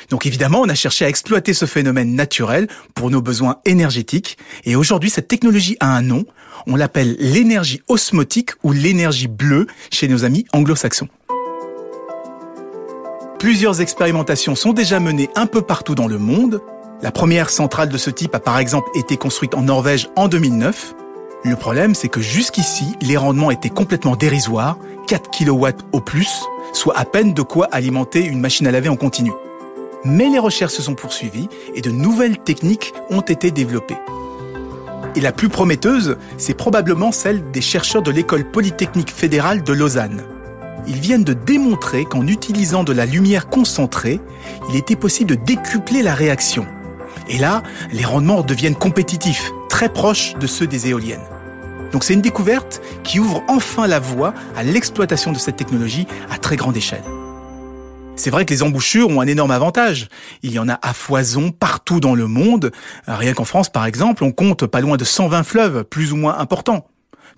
Donc 0.09 0.27
évidemment, 0.27 0.61
on 0.63 0.69
a 0.69 0.75
cherché 0.75 1.05
à 1.05 1.09
exploiter 1.09 1.53
ce 1.53 1.67
phénomène 1.67 2.15
naturel 2.15 2.69
pour 2.95 3.11
nos 3.11 3.21
besoins 3.21 3.59
énergétiques 3.65 4.39
et 4.65 4.77
aujourd'hui 4.77 5.11
cette 5.11 5.29
technologie 5.29 5.77
a 5.81 5.95
un 5.95 6.03
nom, 6.03 6.25
on 6.67 6.77
l'appelle 6.77 7.17
l'énergie 7.19 7.83
osmotique 7.89 8.51
ou 8.63 8.73
l'énergie 8.73 9.29
bleue 9.29 9.67
chez 9.91 10.09
nos 10.09 10.25
amis 10.25 10.47
anglo-saxons. 10.53 11.09
Plusieurs 13.39 13.81
expérimentations 13.81 14.55
sont 14.55 14.75
déjà 14.75 15.01
menées 15.01 15.31
un 15.35 15.47
peu 15.47 15.63
partout 15.63 15.95
dans 15.95 16.09
le 16.09 16.19
monde. 16.19 16.61
La 17.01 17.11
première 17.11 17.49
centrale 17.49 17.89
de 17.89 17.97
ce 17.97 18.11
type 18.11 18.35
a 18.35 18.41
par 18.41 18.59
exemple 18.59 18.91
été 18.95 19.17
construite 19.17 19.55
en 19.55 19.63
Norvège 19.63 20.11
en 20.15 20.29
2009. 20.29 20.95
Le 21.45 21.57
problème, 21.57 21.95
c'est 21.95 22.11
que 22.11 22.21
jusqu'ici, 22.21 22.85
les 23.01 23.17
rendements 23.17 23.51
étaient 23.51 23.71
complètement 23.71 24.15
dérisoires, 24.15 24.77
4 25.07 25.31
kW 25.31 25.69
au 25.93 26.03
plus, 26.03 26.45
soit 26.75 26.95
à 26.99 27.07
peine 27.07 27.33
de 27.33 27.41
quoi 27.41 27.67
alimenter 27.73 28.23
une 28.23 28.41
machine 28.41 28.67
à 28.67 28.71
laver 28.71 28.91
en 28.91 28.97
continu. 28.97 29.33
Mais 30.05 30.29
les 30.29 30.39
recherches 30.39 30.75
se 30.75 30.83
sont 30.83 30.95
poursuivies 30.95 31.49
et 31.75 31.81
de 31.81 31.91
nouvelles 31.91 32.39
techniques 32.39 32.93
ont 33.11 33.21
été 33.21 33.51
développées. 33.51 33.99
Et 35.17 35.21
la 35.21 35.33
plus 35.33 35.49
prometteuse, 35.49 36.17
c'est 36.39 36.55
probablement 36.55 37.13
celle 37.13 37.51
des 37.51 37.61
chercheurs 37.61 38.03
de 38.03 38.11
l'école 38.11 38.51
polytechnique 38.51 39.11
fédérale 39.11 39.63
de 39.63 39.73
Lausanne 39.73 40.23
ils 40.87 40.99
viennent 40.99 41.25
de 41.25 41.35
démontrer 41.35 42.05
qu'en 42.05 42.27
utilisant 42.27 42.85
de 42.85 42.93
la 42.93 43.07
lumière 43.07 43.49
concentrée, 43.49 44.21
il 44.71 44.77
était 44.77 44.97
possible 44.97 45.31
de 45.31 45.35
décupler 45.45 46.03
la 46.03 46.15
réaction. 46.15 46.67
Et 47.29 47.39
là, 47.39 47.63
les 47.93 48.05
rendements 48.05 48.43
deviennent 48.43 48.75
compétitifs, 48.75 49.53
très 49.69 49.89
proches 49.89 50.35
de 50.35 50.47
ceux 50.47 50.67
des 50.67 50.89
éoliennes. 50.89 51.21
Donc 51.93 52.05
c'est 52.05 52.15
une 52.15 52.21
découverte 52.21 52.81
qui 53.03 53.19
ouvre 53.19 53.43
enfin 53.49 53.87
la 53.87 53.99
voie 53.99 54.33
à 54.57 54.63
l'exploitation 54.63 55.33
de 55.33 55.39
cette 55.39 55.57
technologie 55.57 56.07
à 56.31 56.39
très 56.39 56.57
grande 56.57 56.77
échelle. 56.77 57.03
C'est 58.21 58.29
vrai 58.29 58.45
que 58.45 58.53
les 58.53 58.63
embouchures 58.63 59.09
ont 59.09 59.23
un 59.23 59.27
énorme 59.27 59.51
avantage. 59.51 60.11
Il 60.43 60.53
y 60.53 60.59
en 60.59 60.69
a 60.69 60.79
à 60.83 60.93
foison 60.93 61.53
partout 61.53 62.01
dans 62.01 62.15
le 62.15 62.27
monde. 62.27 62.71
Rien 63.07 63.33
qu'en 63.33 63.47
France, 63.47 63.71
par 63.71 63.87
exemple, 63.87 64.25
on 64.25 64.31
compte 64.31 64.67
pas 64.67 64.83
loin 64.83 64.99
de 64.99 65.05
120 65.05 65.43
fleuves, 65.43 65.85
plus 65.85 66.13
ou 66.13 66.17
moins 66.17 66.39
importants. 66.39 66.87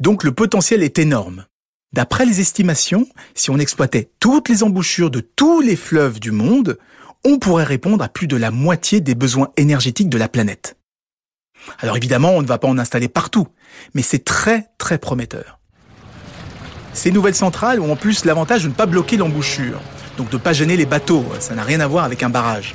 Donc 0.01 0.25
le 0.25 0.33
potentiel 0.33 0.83
est 0.83 0.99
énorme. 0.99 1.47
D'après 1.93 2.27
les 2.27 2.41
estimations, 2.41 3.07
si 3.33 3.51
on 3.51 3.61
exploitait 3.61 4.11
toutes 4.19 4.49
les 4.49 4.65
embouchures 4.65 5.12
de 5.12 5.21
tous 5.21 5.61
les 5.61 5.77
fleuves 5.77 6.19
du 6.19 6.33
monde, 6.33 6.79
on 7.25 7.39
pourrait 7.39 7.62
répondre 7.62 8.03
à 8.03 8.09
plus 8.09 8.27
de 8.27 8.37
la 8.37 8.51
moitié 8.51 9.01
des 9.01 9.15
besoins 9.15 9.51
énergétiques 9.57 10.09
de 10.09 10.19
la 10.19 10.29
planète. 10.29 10.77
Alors 11.79 11.97
évidemment, 11.97 12.33
on 12.33 12.43
ne 12.43 12.49
va 12.49 12.59
pas 12.59 12.67
en 12.67 12.79
installer 12.79 13.07
partout, 13.07 13.47
mais 13.95 14.03
c'est 14.03 14.25
très 14.25 14.67
très 14.79 14.99
prometteur. 14.99 15.61
Ces 16.93 17.12
nouvelles 17.12 17.37
centrales 17.37 17.79
ont 17.79 17.93
en 17.93 17.97
plus 17.97 18.25
l'avantage 18.25 18.65
de 18.65 18.69
ne 18.69 18.75
pas 18.75 18.87
bloquer 18.87 19.17
l'embouchure, 19.17 19.81
donc 20.16 20.28
de 20.31 20.37
ne 20.37 20.40
pas 20.40 20.52
gêner 20.52 20.76
les 20.76 20.87
bateaux, 20.87 21.25
ça 21.40 21.54
n'a 21.54 21.62
rien 21.62 21.81
à 21.81 21.87
voir 21.87 22.04
avec 22.04 22.23
un 22.23 22.28
barrage. 22.28 22.75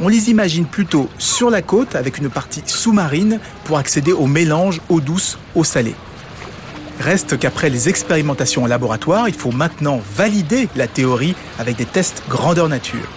On 0.00 0.08
les 0.08 0.30
imagine 0.30 0.66
plutôt 0.66 1.08
sur 1.16 1.48
la 1.50 1.62
côte 1.62 1.94
avec 1.94 2.18
une 2.18 2.28
partie 2.28 2.62
sous-marine 2.66 3.40
pour 3.64 3.78
accéder 3.78 4.12
au 4.12 4.26
mélange 4.26 4.80
eau 4.90 5.00
douce, 5.00 5.38
eau 5.54 5.64
salée. 5.64 5.94
Reste 7.00 7.38
qu'après 7.38 7.70
les 7.70 7.88
expérimentations 7.88 8.64
en 8.64 8.66
laboratoire, 8.66 9.28
il 9.28 9.34
faut 9.34 9.52
maintenant 9.52 10.00
valider 10.14 10.68
la 10.76 10.86
théorie 10.86 11.34
avec 11.58 11.76
des 11.76 11.84
tests 11.84 12.22
grandeur 12.28 12.68
nature. 12.68 13.08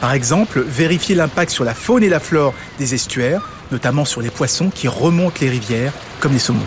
Par 0.00 0.12
exemple, 0.12 0.60
vérifier 0.60 1.14
l'impact 1.14 1.50
sur 1.50 1.64
la 1.64 1.74
faune 1.74 2.02
et 2.02 2.08
la 2.08 2.20
flore 2.20 2.52
des 2.78 2.94
estuaires, 2.94 3.48
notamment 3.72 4.04
sur 4.04 4.20
les 4.20 4.30
poissons 4.30 4.70
qui 4.70 4.88
remontent 4.88 5.38
les 5.40 5.48
rivières, 5.48 5.92
comme 6.20 6.32
les 6.32 6.38
saumons. 6.38 6.60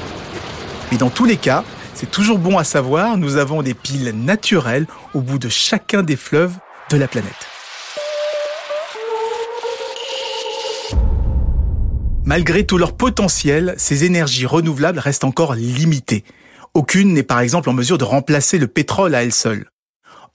Mais 0.91 0.97
dans 0.97 1.09
tous 1.09 1.25
les 1.25 1.37
cas, 1.37 1.63
c'est 1.99 2.09
toujours 2.09 2.39
bon 2.39 2.57
à 2.57 2.63
savoir, 2.63 3.17
nous 3.17 3.35
avons 3.35 3.61
des 3.61 3.73
piles 3.73 4.13
naturelles 4.15 4.87
au 5.13 5.19
bout 5.19 5.37
de 5.37 5.49
chacun 5.49 6.01
des 6.01 6.15
fleuves 6.15 6.53
de 6.91 6.95
la 6.95 7.09
planète. 7.09 7.33
Malgré 12.23 12.65
tout 12.65 12.77
leur 12.77 12.95
potentiel, 12.95 13.75
ces 13.77 14.05
énergies 14.05 14.45
renouvelables 14.45 14.99
restent 14.99 15.25
encore 15.25 15.55
limitées. 15.55 16.23
Aucune 16.73 17.11
n'est 17.11 17.23
par 17.23 17.41
exemple 17.41 17.69
en 17.69 17.73
mesure 17.73 17.97
de 17.97 18.05
remplacer 18.05 18.59
le 18.59 18.67
pétrole 18.67 19.13
à 19.13 19.23
elle 19.23 19.33
seule. 19.33 19.67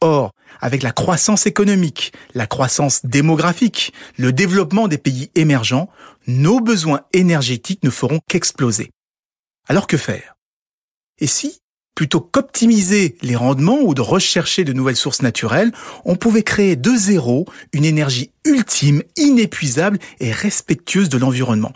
Or, 0.03 0.33
avec 0.61 0.83
la 0.83 0.93
croissance 0.93 1.47
économique, 1.47 2.13
la 2.35 2.47
croissance 2.47 3.07
démographique, 3.07 3.95
le 4.19 4.35
développement 4.35 4.87
des 4.87 4.99
pays 4.99 5.31
émergents, 5.35 5.89
nos 6.27 6.61
besoins 6.61 7.01
énergétiques 7.15 7.85
ne 7.85 7.91
feront 7.91 8.21
qu'exploser. 8.29 8.91
Alors 9.67 9.87
que 9.87 9.97
faire? 9.97 10.34
Et 11.21 11.27
si, 11.27 11.61
plutôt 11.95 12.21
qu'optimiser 12.21 13.17
les 13.23 13.37
rendements 13.37 13.81
ou 13.81 13.95
de 13.95 14.01
rechercher 14.01 14.65
de 14.65 14.73
nouvelles 14.73 14.97
sources 14.97 15.23
naturelles, 15.23 15.73
on 16.05 16.17
pouvait 16.17 16.43
créer 16.43 16.77
de 16.77 16.95
zéro 16.97 17.47
une 17.73 17.85
énergie 17.85 18.31
ultime, 18.45 19.03
inépuisable 19.17 19.99
et 20.21 20.33
respectueuse 20.33 21.09
de 21.09 21.19
l'environnement? 21.19 21.73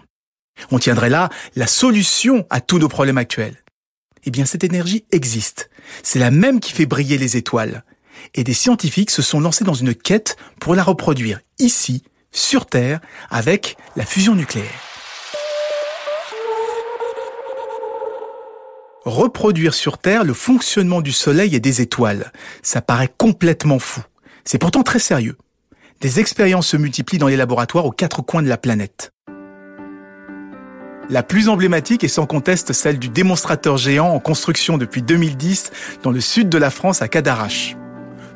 On 0.71 0.79
tiendrait 0.79 1.11
là 1.11 1.29
la 1.55 1.67
solution 1.67 2.47
à 2.51 2.61
tous 2.61 2.79
nos 2.79 2.89
problèmes 2.89 3.19
actuels. 3.19 3.63
Eh 4.25 4.31
bien, 4.31 4.45
cette 4.45 4.65
énergie 4.65 5.05
existe. 5.13 5.71
C'est 6.03 6.19
la 6.19 6.33
même 6.33 6.59
qui 6.59 6.73
fait 6.73 6.87
briller 6.87 7.19
les 7.19 7.37
étoiles. 7.37 7.85
Et 8.35 8.43
des 8.43 8.55
scientifiques 8.55 9.11
se 9.11 9.23
sont 9.23 9.41
lancés 9.41 9.65
dans 9.65 9.75
une 9.75 9.95
quête 9.95 10.37
pour 10.61 10.75
la 10.75 10.83
reproduire 10.83 11.41
ici, 11.61 12.03
sur 12.33 12.67
Terre, 12.67 13.01
avec 13.31 13.77
la 13.95 14.05
fusion 14.05 14.35
nucléaire. 14.35 14.88
Reproduire 19.05 19.75
sur 19.75 19.99
Terre 19.99 20.25
le 20.25 20.35
fonctionnement 20.35 21.01
du 21.01 21.13
Soleil 21.13 21.55
et 21.55 21.61
des 21.61 21.81
étoiles, 21.81 22.33
ça 22.63 22.83
paraît 22.83 23.13
complètement 23.17 23.79
fou. 23.79 24.03
C'est 24.45 24.59
pourtant 24.59 24.83
très 24.83 24.99
sérieux. 24.99 25.37
Des 26.01 26.21
expériences 26.21 26.69
se 26.69 26.77
multiplient 26.77 27.19
dans 27.19 27.29
les 27.29 27.37
laboratoires 27.37 27.87
aux 27.87 27.93
quatre 27.93 28.23
coins 28.23 28.43
de 28.43 28.49
la 28.49 28.57
planète. 28.57 29.13
La 31.11 31.23
plus 31.23 31.49
emblématique 31.49 32.05
est 32.05 32.09
sans 32.09 32.27
conteste 32.27 32.73
celle 32.73 32.99
du 32.99 33.09
démonstrateur 33.09 33.79
géant 33.79 34.09
en 34.09 34.21
construction 34.21 34.79
depuis 34.79 35.01
2010 35.01 35.71
dans 36.03 36.11
le 36.11 36.21
sud 36.21 36.49
de 36.49 36.59
la 36.59 36.71
France 36.71 37.01
à 37.01 37.09
Cadarache. 37.09 37.77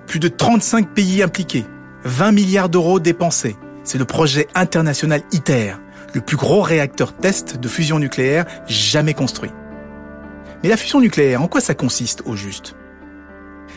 Plus 0.07 0.21
de 0.21 0.29
35 0.29 0.95
pays 0.95 1.23
impliqués, 1.23 1.67
20 2.05 2.33
milliards 2.33 2.69
d'euros 2.69 2.99
dépensés. 2.99 3.57
C'est 3.85 3.99
le 3.99 4.05
projet 4.05 4.49
international 4.55 5.23
ITER, 5.33 5.75
le 6.15 6.21
plus 6.21 6.37
gros 6.37 6.63
réacteur 6.63 7.15
test 7.15 7.59
de 7.59 7.69
fusion 7.69 7.99
nucléaire 7.99 8.47
jamais 8.67 9.13
construit. 9.13 9.51
Mais 10.63 10.69
la 10.69 10.77
fusion 10.77 11.01
nucléaire, 11.01 11.43
en 11.43 11.49
quoi 11.49 11.61
ça 11.61 11.75
consiste 11.75 12.23
au 12.25 12.37
juste? 12.37 12.77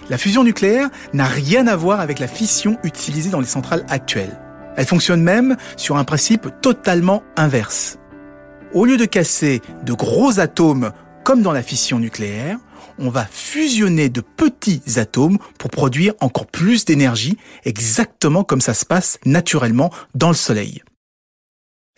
La 0.10 0.18
fusion 0.18 0.44
nucléaire 0.44 0.89
n'a 1.13 1.25
rien 1.25 1.65
à 1.68 1.75
voir 1.75 2.00
avec 2.00 2.20
la 2.20 2.27
fission 2.27 2.77
utilisée 2.84 3.32
dans 3.32 3.39
les 3.39 3.48
centrales 3.48 3.86
actuelles. 3.89 4.39
Elle 4.77 4.86
fonctionne 4.86 5.24
même 5.24 5.58
sur 5.77 5.98
un 5.98 6.04
principe 6.04 6.48
totalement 6.62 7.24
inverse. 7.38 7.98
Au 8.74 8.86
lieu 8.86 8.98
de 8.98 9.06
casser 9.06 9.62
de 9.84 9.94
gros 9.94 10.39
atomes 10.39 10.92
comme 11.24 11.42
dans 11.42 11.54
la 11.54 11.63
fission 11.63 11.98
nucléaire, 11.98 12.58
on 13.00 13.10
va 13.10 13.25
fusionner 13.25 14.10
de 14.10 14.22
petits 14.22 14.84
atomes 14.98 15.39
pour 15.58 15.72
produire 15.72 16.13
encore 16.20 16.46
plus 16.46 16.86
d'énergie, 16.86 17.38
exactement 17.63 18.44
comme 18.44 18.62
ça 18.62 18.75
se 18.75 18.86
passe 18.86 19.18
naturellement 19.25 19.92
dans 20.13 20.30
le 20.30 20.36
Soleil. 20.36 20.84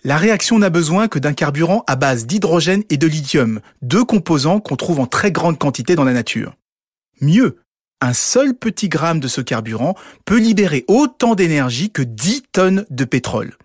La 0.08 0.16
réaction 0.16 0.58
n'a 0.58 0.70
besoin 0.70 1.10
que 1.10 1.20
d'un 1.20 1.34
carburant 1.34 1.84
à 1.86 1.98
base 1.98 2.26
d'hydrogène 2.26 2.86
et 2.90 2.96
de 2.96 3.08
lithium, 3.08 3.60
deux 3.82 4.06
composants 4.06 4.62
qu'on 4.62 4.78
trouve 4.78 5.02
en 5.02 5.06
très 5.06 5.34
grande 5.34 5.60
quantité 5.60 5.96
dans 5.96 6.06
la 6.06 6.14
nature. 6.14 6.56
Mieux, 7.20 7.58
un 8.00 8.14
seul 8.14 8.54
petit 8.54 8.88
gramme 8.88 9.20
de 9.20 9.28
ce 9.28 9.42
carburant 9.42 9.96
peut 10.24 10.40
libérer 10.40 10.86
autant 10.88 11.36
d'énergie 11.36 11.92
que 11.92 12.04
10 12.04 12.44
tonnes 12.54 12.86
de 12.90 13.04
pétrole. 13.04 13.58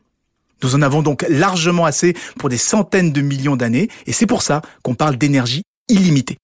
Nous 0.65 0.75
en 0.75 0.83
avons 0.83 1.03
donc 1.03 1.25
largement 1.29 1.85
assez 1.85 2.13
pour 2.41 2.49
des 2.49 2.59
centaines 2.59 3.13
de 3.13 3.21
millions 3.21 3.55
d'années, 3.55 3.89
et 4.07 4.13
c'est 4.13 4.27
pour 4.27 4.43
ça 4.43 4.63
qu'on 4.83 4.97
parle 4.97 5.19
d'énergie 5.19 5.63
illimitée. 5.89 6.39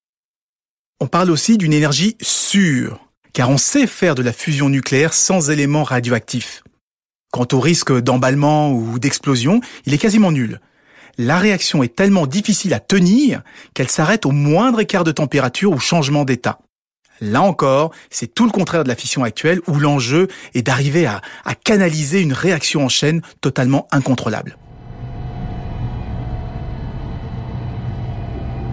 On 1.00 1.08
parle 1.08 1.32
aussi 1.32 1.58
d'une 1.58 1.72
énergie 1.72 2.16
sûre, 2.22 3.00
car 3.32 3.50
on 3.50 3.58
sait 3.58 3.88
faire 3.88 4.14
de 4.14 4.22
la 4.22 4.32
fusion 4.32 4.68
nucléaire 4.68 5.12
sans 5.12 5.50
éléments 5.50 5.82
radioactifs. 5.82 6.62
Quant 7.30 7.46
au 7.52 7.60
risque 7.60 7.92
d'emballement 7.92 8.72
ou 8.72 8.98
d'explosion, 8.98 9.60
il 9.84 9.92
est 9.92 9.98
quasiment 9.98 10.32
nul. 10.32 10.60
la 11.18 11.38
réaction 11.38 11.82
est 11.82 11.94
tellement 11.96 12.26
difficile 12.26 12.72
à 12.72 12.80
tenir 12.80 13.42
qu'elle 13.74 13.90
s'arrête 13.90 14.24
au 14.24 14.30
moindre 14.30 14.80
écart 14.80 15.02
de 15.02 15.10
température 15.10 15.72
ou 15.72 15.78
changement 15.78 16.24
d'état. 16.24 16.60
Là 17.20 17.42
encore, 17.42 17.90
c'est 18.10 18.32
tout 18.32 18.44
le 18.44 18.52
contraire 18.52 18.84
de 18.84 18.88
la 18.88 18.94
fission 18.94 19.24
actuelle 19.24 19.60
où 19.66 19.74
l'enjeu 19.74 20.28
est 20.54 20.62
d'arriver 20.62 21.06
à, 21.06 21.20
canaliser 21.64 22.20
une 22.20 22.32
réaction 22.32 22.84
en 22.84 22.88
chaîne 22.88 23.20
totalement 23.40 23.88
incontrôlable. 23.90 24.56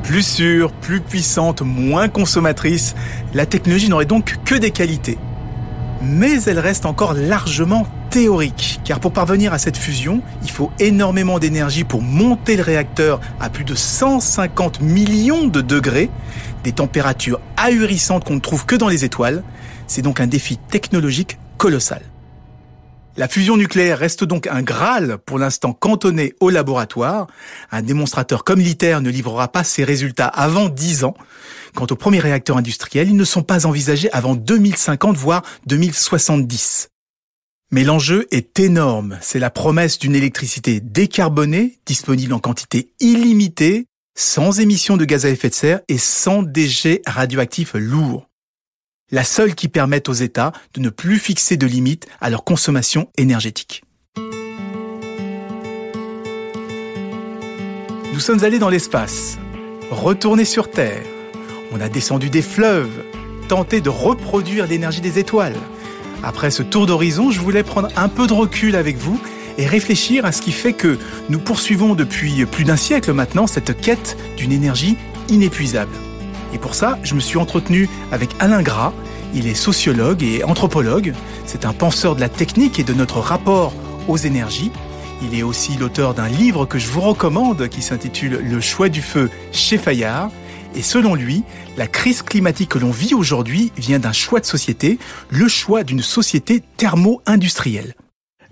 Plus 0.03 0.21
sûre, 0.21 0.71
plus 0.71 1.01
puissante, 1.01 1.63
moins 1.63 2.07
consommatrice, 2.07 2.93
la 3.33 3.47
technologie 3.47 3.89
n'aurait 3.89 4.05
donc 4.05 4.35
que 4.45 4.53
des 4.53 4.69
qualités. 4.69 5.17
Mais 6.01 6.43
elle 6.43 6.59
reste 6.59 6.85
encore 6.85 7.13
largement 7.13 7.87
théorique, 8.09 8.79
car 8.83 8.99
pour 8.99 9.11
parvenir 9.11 9.53
à 9.53 9.57
cette 9.57 9.77
fusion, 9.77 10.21
il 10.43 10.51
faut 10.51 10.71
énormément 10.79 11.39
d'énergie 11.39 11.83
pour 11.83 12.01
monter 12.01 12.55
le 12.55 12.63
réacteur 12.63 13.19
à 13.39 13.49
plus 13.49 13.65
de 13.65 13.75
150 13.75 14.81
millions 14.81 15.47
de 15.47 15.61
degrés, 15.61 16.09
des 16.63 16.71
températures 16.71 17.39
ahurissantes 17.57 18.23
qu'on 18.23 18.35
ne 18.35 18.39
trouve 18.39 18.65
que 18.65 18.75
dans 18.75 18.87
les 18.87 19.05
étoiles. 19.05 19.43
C'est 19.87 20.01
donc 20.01 20.19
un 20.19 20.27
défi 20.27 20.57
technologique 20.57 21.37
colossal. 21.57 22.01
La 23.17 23.29
fusion 23.29 23.55
nucléaire 23.55 23.99
reste 23.99 24.25
donc 24.25 24.45
un 24.47 24.61
Graal 24.61 25.17
pour 25.25 25.39
l'instant 25.39 25.71
cantonné 25.71 26.33
au 26.41 26.49
laboratoire. 26.49 27.27
Un 27.71 27.81
démonstrateur 27.81 28.43
comme 28.43 28.59
l'ITER 28.59 28.99
ne 29.01 29.09
livrera 29.09 29.47
pas 29.47 29.63
ses 29.63 29.85
résultats 29.85 30.27
avant 30.27 30.67
10 30.67 31.05
ans. 31.05 31.13
Quant 31.75 31.87
aux 31.89 31.95
premiers 31.95 32.19
réacteurs 32.19 32.57
industriels, 32.57 33.07
ils 33.07 33.15
ne 33.15 33.23
sont 33.23 33.41
pas 33.41 33.65
envisagés 33.65 34.11
avant 34.11 34.35
2050, 34.35 35.15
voire 35.15 35.43
2070. 35.65 36.89
Mais 37.71 37.85
l'enjeu 37.85 38.27
est 38.31 38.59
énorme. 38.59 39.17
C'est 39.21 39.39
la 39.39 39.49
promesse 39.49 39.97
d'une 39.97 40.15
électricité 40.15 40.81
décarbonée, 40.81 41.79
disponible 41.85 42.33
en 42.33 42.39
quantité 42.39 42.91
illimitée, 42.99 43.85
sans 44.17 44.59
émissions 44.59 44.97
de 44.97 45.05
gaz 45.05 45.25
à 45.25 45.29
effet 45.29 45.49
de 45.49 45.53
serre 45.53 45.79
et 45.87 45.97
sans 45.97 46.43
déchets 46.43 47.01
radioactifs 47.07 47.75
lourds 47.75 48.27
la 49.11 49.23
seule 49.23 49.55
qui 49.55 49.67
permette 49.67 50.09
aux 50.09 50.13
États 50.13 50.51
de 50.73 50.79
ne 50.79 50.89
plus 50.89 51.19
fixer 51.19 51.57
de 51.57 51.67
limites 51.67 52.07
à 52.21 52.29
leur 52.29 52.43
consommation 52.43 53.09
énergétique. 53.17 53.83
Nous 58.13 58.19
sommes 58.19 58.43
allés 58.43 58.59
dans 58.59 58.69
l'espace, 58.69 59.37
retournés 59.91 60.45
sur 60.45 60.71
Terre, 60.71 61.03
on 61.71 61.81
a 61.81 61.89
descendu 61.89 62.29
des 62.29 62.41
fleuves, 62.41 63.03
tenté 63.49 63.81
de 63.81 63.89
reproduire 63.89 64.67
l'énergie 64.67 65.01
des 65.01 65.19
étoiles. 65.19 65.57
Après 66.23 66.49
ce 66.49 66.63
tour 66.63 66.85
d'horizon, 66.85 67.31
je 67.31 67.41
voulais 67.41 67.63
prendre 67.63 67.89
un 67.97 68.07
peu 68.07 68.27
de 68.27 68.33
recul 68.33 68.75
avec 68.75 68.97
vous 68.97 69.19
et 69.57 69.65
réfléchir 69.65 70.25
à 70.25 70.31
ce 70.31 70.41
qui 70.41 70.51
fait 70.51 70.73
que 70.73 70.97
nous 71.29 71.39
poursuivons 71.39 71.93
depuis 71.93 72.45
plus 72.45 72.63
d'un 72.63 72.77
siècle 72.77 73.11
maintenant 73.13 73.47
cette 73.47 73.79
quête 73.79 74.17
d'une 74.37 74.51
énergie 74.51 74.97
inépuisable. 75.29 75.93
Et 76.55 76.57
pour 76.57 76.73
ça, 76.73 76.97
je 77.03 77.15
me 77.15 77.19
suis 77.19 77.37
entretenu 77.37 77.89
avec 78.13 78.29
Alain 78.39 78.61
Gras. 78.61 78.93
Il 79.33 79.45
est 79.45 79.55
sociologue 79.55 80.23
et 80.23 80.45
anthropologue. 80.45 81.13
C'est 81.45 81.65
un 81.65 81.73
penseur 81.73 82.15
de 82.15 82.21
la 82.21 82.29
technique 82.29 82.79
et 82.79 82.85
de 82.85 82.93
notre 82.93 83.19
rapport 83.19 83.73
aux 84.07 84.15
énergies. 84.15 84.71
Il 85.21 85.37
est 85.37 85.43
aussi 85.43 85.75
l'auteur 85.75 86.13
d'un 86.13 86.29
livre 86.29 86.65
que 86.65 86.79
je 86.79 86.87
vous 86.87 87.01
recommande 87.01 87.67
qui 87.67 87.81
s'intitule 87.81 88.39
Le 88.41 88.61
choix 88.61 88.87
du 88.87 89.01
feu 89.01 89.29
chez 89.51 89.77
Fayard. 89.77 90.31
Et 90.75 90.81
selon 90.81 91.13
lui, 91.13 91.43
la 91.75 91.87
crise 91.87 92.21
climatique 92.21 92.69
que 92.69 92.79
l'on 92.79 92.91
vit 92.91 93.13
aujourd'hui 93.13 93.73
vient 93.75 93.99
d'un 93.99 94.13
choix 94.13 94.39
de 94.39 94.45
société, 94.45 94.97
le 95.29 95.49
choix 95.49 95.83
d'une 95.83 96.01
société 96.01 96.63
thermo-industrielle. 96.77 97.95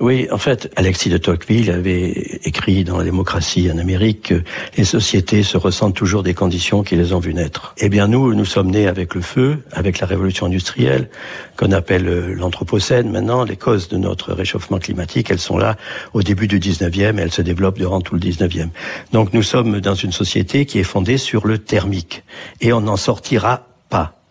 Oui, 0.03 0.27
en 0.31 0.37
fait, 0.37 0.69
Alexis 0.75 1.07
de 1.09 1.17
Tocqueville 1.17 1.71
avait 1.71 2.09
écrit 2.43 2.83
dans 2.83 2.97
La 2.97 3.05
démocratie 3.05 3.71
en 3.71 3.77
Amérique 3.77 4.21
que 4.23 4.43
les 4.75 4.83
sociétés 4.83 5.43
se 5.43 5.55
ressentent 5.55 5.95
toujours 5.95 6.23
des 6.23 6.33
conditions 6.33 6.83
qui 6.83 6.97
les 6.97 7.13
ont 7.13 7.19
vues 7.19 7.33
naître. 7.33 7.73
Eh 7.77 7.87
bien, 7.87 8.09
nous, 8.09 8.35
nous 8.35 8.43
sommes 8.43 8.69
nés 8.69 8.87
avec 8.87 9.15
le 9.15 9.21
feu, 9.21 9.59
avec 9.71 10.01
la 10.01 10.07
révolution 10.07 10.47
industrielle, 10.47 11.09
qu'on 11.55 11.71
appelle 11.71 12.09
euh, 12.09 12.33
l'anthropocène. 12.33 13.11
Maintenant, 13.11 13.45
les 13.45 13.55
causes 13.55 13.87
de 13.87 13.95
notre 13.95 14.33
réchauffement 14.33 14.77
climatique, 14.77 15.31
elles 15.31 15.39
sont 15.39 15.57
là 15.57 15.77
au 16.13 16.21
début 16.21 16.49
du 16.49 16.59
19e 16.59 17.17
et 17.17 17.21
elles 17.21 17.31
se 17.31 17.41
développent 17.41 17.77
durant 17.77 18.01
tout 18.01 18.15
le 18.15 18.19
19e. 18.19 18.71
Donc, 19.13 19.31
nous 19.31 19.41
sommes 19.41 19.79
dans 19.79 19.95
une 19.95 20.11
société 20.11 20.65
qui 20.65 20.79
est 20.79 20.83
fondée 20.83 21.17
sur 21.17 21.47
le 21.47 21.59
thermique. 21.59 22.25
Et 22.59 22.73
on 22.73 22.81
n'en 22.81 22.97
sortira 22.97 23.67
pas. 23.87 24.22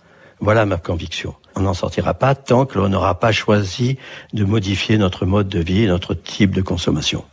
Voilà 0.43 0.67
ma 0.67 0.77
conviction. 0.77 1.37
On 1.55 1.61
n'en 1.61 1.73
sortira 1.73 2.15
pas 2.15 2.35
tant 2.35 2.67
que 2.67 2.77
l'on 2.77 2.89
n'aura 2.89 3.21
pas 3.21 3.31
choisi 3.31 3.97
de 4.33 4.45
modifier 4.45 4.99
notre 4.99 5.25
mode 5.25 5.49
de 5.49 5.61
vie, 5.61 5.87
notre 5.87 6.15
type 6.15 6.53
de 6.53 6.63
consommation. 6.63 7.25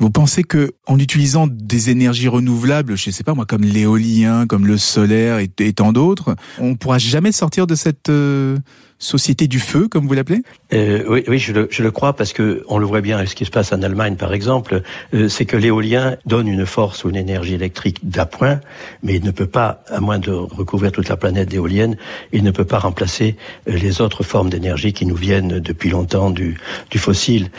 Vous 0.00 0.10
pensez 0.10 0.44
que 0.44 0.72
en 0.86 0.98
utilisant 0.98 1.48
des 1.48 1.90
énergies 1.90 2.28
renouvelables, 2.28 2.96
je 2.96 3.10
sais 3.10 3.24
pas 3.24 3.34
moi, 3.34 3.46
comme 3.46 3.62
l'éolien, 3.62 4.46
comme 4.46 4.66
le 4.66 4.78
solaire 4.78 5.38
et, 5.38 5.72
tant 5.72 5.92
d'autres, 5.92 6.36
on 6.58 6.76
pourra 6.76 6.98
jamais 6.98 7.32
sortir 7.32 7.66
de 7.66 7.74
cette 7.74 8.08
euh, 8.08 8.58
société 8.98 9.48
du 9.48 9.58
feu, 9.58 9.88
comme 9.88 10.06
vous 10.06 10.14
l'appelez? 10.14 10.42
Euh, 10.72 11.04
Oui, 11.08 11.24
oui, 11.26 11.38
je 11.38 11.52
le, 11.52 11.68
je 11.70 11.82
le, 11.82 11.90
crois 11.90 12.14
parce 12.14 12.32
que 12.32 12.64
on 12.68 12.78
le 12.78 12.86
voit 12.86 13.00
bien 13.00 13.16
avec 13.16 13.28
ce 13.28 13.34
qui 13.34 13.44
se 13.44 13.50
passe 13.50 13.72
en 13.72 13.82
Allemagne, 13.82 14.16
par 14.16 14.32
exemple, 14.32 14.82
euh, 15.14 15.28
c'est 15.28 15.46
que 15.46 15.56
l'éolien 15.56 16.16
donne 16.26 16.48
une 16.48 16.66
force 16.66 17.04
ou 17.04 17.10
une 17.10 17.16
énergie 17.16 17.54
électrique 17.54 18.08
d'appoint, 18.08 18.60
mais 19.02 19.16
il 19.16 19.24
ne 19.24 19.30
peut 19.30 19.46
pas, 19.46 19.82
à 19.88 20.00
moins 20.00 20.18
de 20.18 20.30
recouvrir 20.30 20.92
toute 20.92 21.08
la 21.08 21.16
planète 21.16 21.48
d'éoliennes, 21.48 21.96
il 22.32 22.42
ne 22.42 22.50
peut 22.50 22.64
pas 22.64 22.78
remplacer 22.78 23.36
euh, 23.68 23.72
les 23.72 24.00
autres 24.00 24.22
formes 24.22 24.50
d'énergie 24.50 24.92
qui 24.92 25.06
nous 25.06 25.16
viennent 25.16 25.60
depuis 25.60 25.90
longtemps 25.90 26.30
du, 26.30 26.58
du 26.90 26.98
fossile 26.98 27.50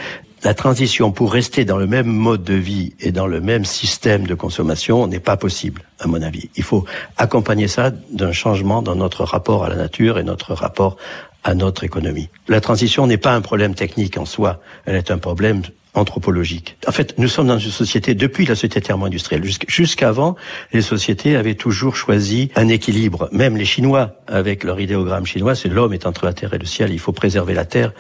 la 0.44 0.54
transition 0.54 1.12
pour 1.12 1.34
rester 1.34 1.66
dans 1.66 1.78
le 1.78 1.88
même 1.88 2.08
mode 2.08 2.44
de 2.44 2.54
vie 2.54 2.94
et 3.00 3.12
dans 3.12 3.28
le 3.28 3.42
même 3.42 3.66
système 3.66 4.26
de 4.26 4.36
consommation 4.36 5.08
n'est 5.08 5.20
pas 5.20 5.38
possible, 5.38 5.84
à 6.00 6.08
mon 6.08 6.22
avis. 6.22 6.50
Il 6.56 6.64
faut 6.64 6.86
accompagner 7.18 7.68
ça 7.68 7.92
d'un 8.12 8.32
changement 8.32 8.82
dans 8.82 8.96
notre 8.96 9.24
rapport 9.24 9.66
à 9.66 9.70
la 9.70 9.76
nature 9.76 10.18
et 10.18 10.24
notre 10.24 10.54
rapport 10.54 10.98
à 11.44 11.56
notre 11.56 11.84
économie. 11.84 12.30
La 12.48 12.62
transition 12.62 13.08
n'est 13.08 13.18
pas 13.18 13.34
un 13.34 13.42
problème 13.42 13.76
technique 13.76 14.18
en 14.18 14.26
soi, 14.26 14.60
elle 14.86 14.96
est 14.96 15.12
un 15.12 15.18
problème 15.18 15.62
anthropologique. 15.94 16.78
En 16.88 16.92
fait, 16.92 17.18
nous 17.18 17.28
sommes 17.28 17.48
dans 17.48 17.58
une 17.58 17.72
société, 17.72 18.14
depuis 18.14 18.46
la 18.46 18.56
société 18.56 18.82
thermo-industrielle, 18.82 19.44
jusqu'avant, 19.68 20.36
les 20.72 20.82
sociétés 20.82 21.36
avaient 21.36 21.56
toujours 21.56 21.96
choisi 21.96 22.50
un 22.56 22.68
équilibre. 22.68 23.28
Même 23.32 23.58
les 23.58 23.66
Chinois, 23.66 24.16
avec 24.28 24.64
leur 24.64 24.80
idéogramme 24.80 25.26
chinois, 25.26 25.56
c'est 25.56 25.70
l'homme 25.70 25.94
est 25.94 26.06
entre 26.06 26.26
la 26.26 26.34
terre 26.34 26.54
et 26.54 26.60
le 26.60 26.66
ciel, 26.66 26.92
il 26.92 27.00
faut 27.00 27.12
préserver 27.12 27.54
la 27.54 27.66
terre 27.66 27.92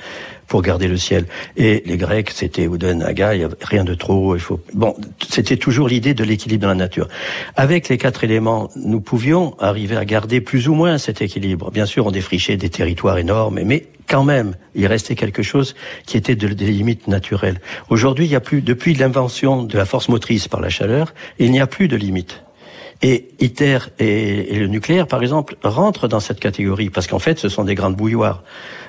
pour 0.47 0.61
garder 0.61 0.87
le 0.87 0.97
ciel. 0.97 1.25
Et 1.57 1.83
les 1.85 1.97
Grecs, 1.97 2.31
c'était 2.31 2.65
Uden, 2.65 3.03
Aga, 3.03 3.31
rien 3.61 3.83
de 3.83 3.93
trop, 3.93 4.35
il 4.35 4.41
faut... 4.41 4.59
Bon, 4.73 4.95
c'était 5.27 5.57
toujours 5.57 5.87
l'idée 5.87 6.13
de 6.13 6.23
l'équilibre 6.23 6.63
dans 6.63 6.69
la 6.69 6.75
nature. 6.75 7.07
Avec 7.55 7.89
les 7.89 7.97
quatre 7.97 8.23
éléments, 8.23 8.69
nous 8.75 9.01
pouvions 9.01 9.55
arriver 9.59 9.95
à 9.95 10.05
garder 10.05 10.41
plus 10.41 10.67
ou 10.67 10.73
moins 10.73 10.97
cet 10.97 11.21
équilibre. 11.21 11.71
Bien 11.71 11.85
sûr, 11.85 12.05
on 12.05 12.11
défrichait 12.11 12.57
des 12.57 12.69
territoires 12.69 13.17
énormes, 13.17 13.61
mais 13.63 13.87
quand 14.09 14.23
même, 14.23 14.55
il 14.75 14.87
restait 14.87 15.15
quelque 15.15 15.43
chose 15.43 15.75
qui 16.05 16.17
était 16.17 16.35
de, 16.35 16.49
des 16.49 16.71
limites 16.71 17.07
naturelles. 17.07 17.61
Aujourd'hui, 17.89 18.25
il 18.25 18.29
n'y 18.29 18.35
a 18.35 18.41
plus, 18.41 18.61
depuis 18.61 18.93
l'invention 18.95 19.63
de 19.63 19.77
la 19.77 19.85
force 19.85 20.09
motrice 20.09 20.47
par 20.47 20.59
la 20.59 20.69
chaleur, 20.69 21.13
il 21.37 21.51
n'y 21.51 21.61
a 21.61 21.67
plus 21.67 21.87
de 21.87 21.95
limites. 21.95 22.43
Et 23.01 23.29
ITER 23.39 23.79
et, 23.99 24.59
le 24.59 24.67
nucléaire, 24.67 25.07
par 25.07 25.21
exemple, 25.21 25.55
rentrent 25.63 26.09
dans 26.09 26.19
cette 26.19 26.39
catégorie 26.39 26.89
parce 26.89 27.07
qu'en 27.07 27.19
fait, 27.19 27.39
ce 27.39 27.47
sont 27.47 27.63
des 27.63 27.75
grandes 27.75 27.95
bouilloires. 27.95 28.43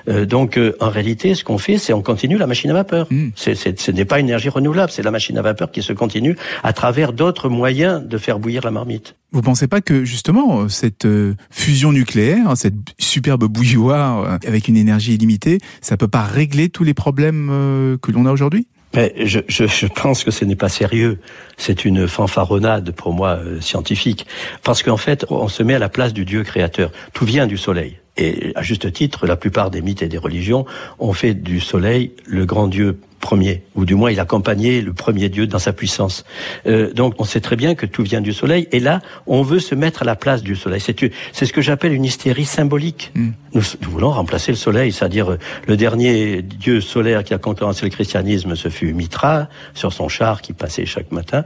Euh, 0.09 0.25
donc, 0.25 0.57
euh, 0.57 0.75
en 0.81 0.89
réalité, 0.89 1.33
ce 1.33 1.45
qu'on 1.45 1.57
fait, 1.57 1.77
c'est 1.77 1.93
on 1.93 2.01
continue 2.01 2.37
la 2.37 2.47
machine 2.47 2.71
à 2.71 2.73
vapeur. 2.73 3.07
Hmm. 3.09 3.29
ce 3.35 3.91
n'est 3.91 4.05
pas 4.05 4.19
une 4.19 4.27
énergie 4.27 4.49
renouvelable, 4.49 4.91
c'est 4.91 5.03
la 5.03 5.11
machine 5.11 5.37
à 5.37 5.41
vapeur 5.41 5.71
qui 5.71 5.81
se 5.81 5.93
continue 5.93 6.35
à 6.63 6.73
travers 6.73 7.13
d'autres 7.13 7.47
moyens 7.47 8.05
de 8.05 8.17
faire 8.17 8.39
bouillir 8.39 8.63
la 8.65 8.71
marmite. 8.71 9.15
Vous 9.31 9.41
pensez 9.41 9.67
pas 9.67 9.79
que 9.79 10.03
justement 10.03 10.67
cette 10.67 11.05
euh, 11.05 11.35
fusion 11.49 11.93
nucléaire, 11.93 12.49
hein, 12.49 12.55
cette 12.55 12.73
superbe 12.99 13.45
bouilloire 13.45 14.39
avec 14.45 14.67
une 14.67 14.75
énergie 14.75 15.13
illimitée, 15.13 15.59
ça 15.79 15.95
peut 15.95 16.09
pas 16.09 16.23
régler 16.23 16.67
tous 16.67 16.83
les 16.83 16.93
problèmes 16.93 17.97
que 18.01 18.11
l'on 18.11 18.25
a 18.25 18.31
aujourd'hui? 18.31 18.67
Mais 18.93 19.13
je, 19.25 19.39
je, 19.47 19.65
je, 19.67 19.85
pense 19.87 20.23
que 20.23 20.31
ce 20.31 20.43
n'est 20.45 20.55
pas 20.55 20.69
sérieux. 20.69 21.19
C'est 21.57 21.85
une 21.85 22.07
fanfaronnade 22.07 22.91
pour 22.91 23.13
moi 23.13 23.37
euh, 23.37 23.61
scientifique. 23.61 24.25
Parce 24.63 24.83
qu'en 24.83 24.97
fait, 24.97 25.25
on 25.29 25.47
se 25.47 25.63
met 25.63 25.75
à 25.75 25.79
la 25.79 25.89
place 25.89 26.13
du 26.13 26.25
Dieu 26.25 26.43
créateur. 26.43 26.91
Tout 27.13 27.25
vient 27.25 27.47
du 27.47 27.57
soleil. 27.57 27.99
Et 28.21 28.51
à 28.53 28.61
juste 28.61 28.93
titre, 28.93 29.25
la 29.25 29.35
plupart 29.35 29.71
des 29.71 29.81
mythes 29.81 30.03
et 30.03 30.07
des 30.07 30.19
religions 30.19 30.67
ont 30.99 31.11
fait 31.11 31.33
du 31.33 31.59
soleil 31.59 32.11
le 32.27 32.45
grand 32.45 32.67
Dieu 32.67 32.99
premier, 33.21 33.63
ou 33.75 33.85
du 33.85 33.95
moins 33.95 34.11
il 34.11 34.19
accompagnait 34.19 34.81
le 34.81 34.91
premier 34.91 35.29
Dieu 35.29 35.47
dans 35.47 35.59
sa 35.59 35.71
puissance. 35.71 36.25
Euh, 36.65 36.91
donc 36.91 37.13
on 37.19 37.23
sait 37.23 37.39
très 37.39 37.55
bien 37.55 37.75
que 37.75 37.85
tout 37.85 38.03
vient 38.03 38.19
du 38.19 38.33
soleil, 38.33 38.67
et 38.73 38.81
là 38.81 38.99
on 39.27 39.43
veut 39.43 39.59
se 39.59 39.75
mettre 39.75 40.01
à 40.01 40.05
la 40.05 40.17
place 40.17 40.43
du 40.43 40.57
soleil. 40.57 40.81
C'est 40.81 41.45
ce 41.45 41.53
que 41.53 41.61
j'appelle 41.61 41.93
une 41.93 42.03
hystérie 42.03 42.45
symbolique. 42.45 43.11
Mm. 43.15 43.29
Nous, 43.53 43.61
voulons 43.81 44.11
remplacer 44.11 44.51
le 44.51 44.57
soleil, 44.57 44.91
c'est-à-dire 44.91 45.31
euh, 45.31 45.37
le 45.67 45.77
dernier 45.77 46.41
Dieu 46.41 46.81
solaire 46.81 47.23
qui 47.23 47.33
a 47.33 47.37
concurrencé 47.37 47.85
le 47.85 47.91
christianisme, 47.91 48.55
ce 48.55 48.69
fut 48.69 48.93
Mitra 48.93 49.47
sur 49.73 49.93
son 49.93 50.09
char 50.09 50.41
qui 50.41 50.53
passait 50.53 50.85
chaque 50.85 51.11
matin. 51.11 51.43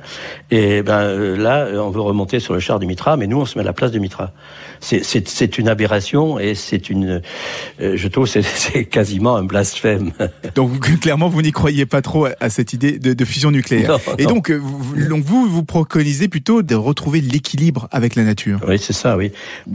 Et 0.51 0.81
ben 0.81 1.01
euh, 1.01 1.37
là 1.37 1.67
on 1.81 1.89
veut 1.89 2.01
remonter 2.01 2.39
sur 2.39 2.53
le 2.53 2.59
char 2.59 2.79
du 2.79 2.87
Mitra, 2.87 3.17
mais 3.17 3.27
nous 3.27 3.41
on 3.41 3.45
se 3.45 3.57
met 3.57 3.63
à 3.63 3.65
la 3.65 3.73
place 3.73 3.91
de 3.91 3.99
Mitra. 3.99 4.31
C'est 4.79 5.57
une 5.57 5.67
aberration 5.67 6.39
et 6.39 6.55
c'est 6.65 6.89
une, 6.89 7.21
euh, 7.81 7.93
je 7.95 8.07
trouve 8.07 8.27
c'est 8.27 8.85
quasiment 8.85 9.35
un 9.35 9.43
blasphème. 9.43 10.11
Donc 10.55 10.99
clairement 10.99 11.29
vous 11.29 11.41
n'y 11.41 11.51
croyez 11.51 11.85
pas 11.85 12.01
trop 12.01 12.27
à 12.39 12.49
cette 12.49 12.73
idée 12.73 12.99
de, 12.99 13.25
fusion 13.25 13.51
nucléaire. 13.51 13.97
et 14.17 14.25
donc, 14.25 14.51
euh, 14.51 14.57
vous, 14.57 15.07
donc 15.07 15.23
vous, 15.23 15.47
vous 15.47 15.63
préconisez 15.63 16.27
plutôt 16.27 16.61
de 16.61 16.75
retrouver 16.75 17.21
l'équilibre 17.21 17.87
avec 17.91 18.15
la 18.15 18.23
nature. 18.23 18.59
Oui, 18.67 18.77
c'est 18.77 18.93
ça, 18.93 19.17
oui. 19.17 19.31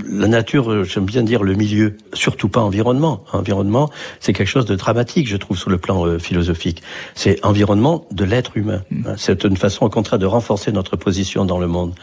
La 0.08 0.28
nature, 0.28 0.70
euh, 0.70 0.84
j'aime 0.84 1.04
bien 1.04 1.22
dire 1.22 1.42
le 1.42 1.54
milieu, 1.54 1.96
surtout 2.12 2.48
pas 2.48 2.60
environnement. 2.60 3.24
Environnement, 3.32 3.90
c'est 4.20 4.32
quelque 4.32 4.48
chose 4.48 4.66
de 4.66 4.76
dramatique, 4.76 5.28
je 5.28 5.36
trouve, 5.36 5.56
sur 5.56 5.70
le 5.70 5.78
plan 5.78 6.18
philosophique. 6.18 6.82
C'est 7.14 7.44
environnement 7.44 8.06
de 8.10 8.24
l'être 8.24 8.56
humain. 8.56 8.82
Hmm. 8.90 9.02
Hein, 9.06 9.14
c'est 9.16 9.44
une 9.44 9.56
façon, 9.56 9.84
au 9.86 9.90
contraire, 9.90 10.18
de 10.18 10.26
renforcer 10.26 10.72
notre 10.72 10.96
position 10.96 11.44
dans 11.44 11.58
le 11.58 11.66
monde. 11.66 11.94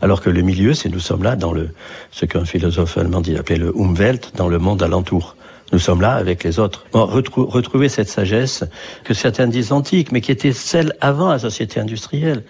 Alors 0.00 0.20
que 0.20 0.30
le 0.30 0.42
milieu, 0.42 0.74
c'est 0.74 0.88
nous 0.88 1.00
sommes 1.00 1.22
là 1.22 1.36
dans 1.36 1.52
le, 1.52 1.70
ce 2.10 2.24
qu'un 2.24 2.44
philosophe 2.44 2.96
allemand 2.98 3.20
dit, 3.20 3.36
appelait 3.36 3.56
le 3.56 3.72
Umwelt, 3.76 4.23
dans 4.34 4.48
le 4.48 4.58
monde 4.58 4.82
alentour. 4.82 5.36
Nous 5.72 5.78
sommes 5.78 6.00
là 6.00 6.14
avec 6.14 6.44
les 6.44 6.58
autres. 6.58 6.86
retrouver 6.92 7.88
cette 7.88 8.08
sagesse 8.08 8.64
que 9.02 9.14
certains 9.14 9.48
disent 9.48 9.72
antique, 9.72 10.12
mais 10.12 10.20
qui 10.20 10.30
était 10.30 10.52
celle 10.52 10.94
avant 11.00 11.30
la 11.30 11.38
société 11.38 11.80
industrielle, 11.80 12.44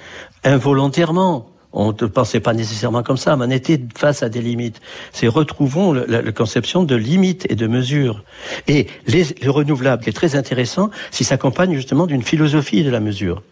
involontairement. 0.45 1.49
On 1.73 1.89
ne 1.89 2.07
pensait 2.07 2.41
pas 2.41 2.53
nécessairement 2.53 3.03
comme 3.03 3.17
ça, 3.17 3.37
mais 3.37 3.47
on 3.47 3.51
était 3.51 3.81
face 3.97 4.23
à 4.23 4.29
des 4.29 4.41
limites. 4.41 4.81
C'est 5.13 5.27
retrouvons 5.27 5.93
la, 5.93 6.23
conception 6.33 6.85
de 6.85 6.95
limites 6.95 7.51
et 7.51 7.57
de 7.57 7.67
mesures. 7.67 8.23
Et 8.69 8.87
les, 9.07 9.25
le 9.43 9.51
renouvelable 9.51 10.09
est 10.09 10.13
très 10.13 10.37
intéressant 10.37 10.91
s'il 11.11 11.27
s'accompagne 11.27 11.75
justement 11.75 12.07
d'une 12.07 12.23
philosophie 12.23 12.85
de 12.85 12.91
la 12.91 13.01
mesure. 13.01 13.43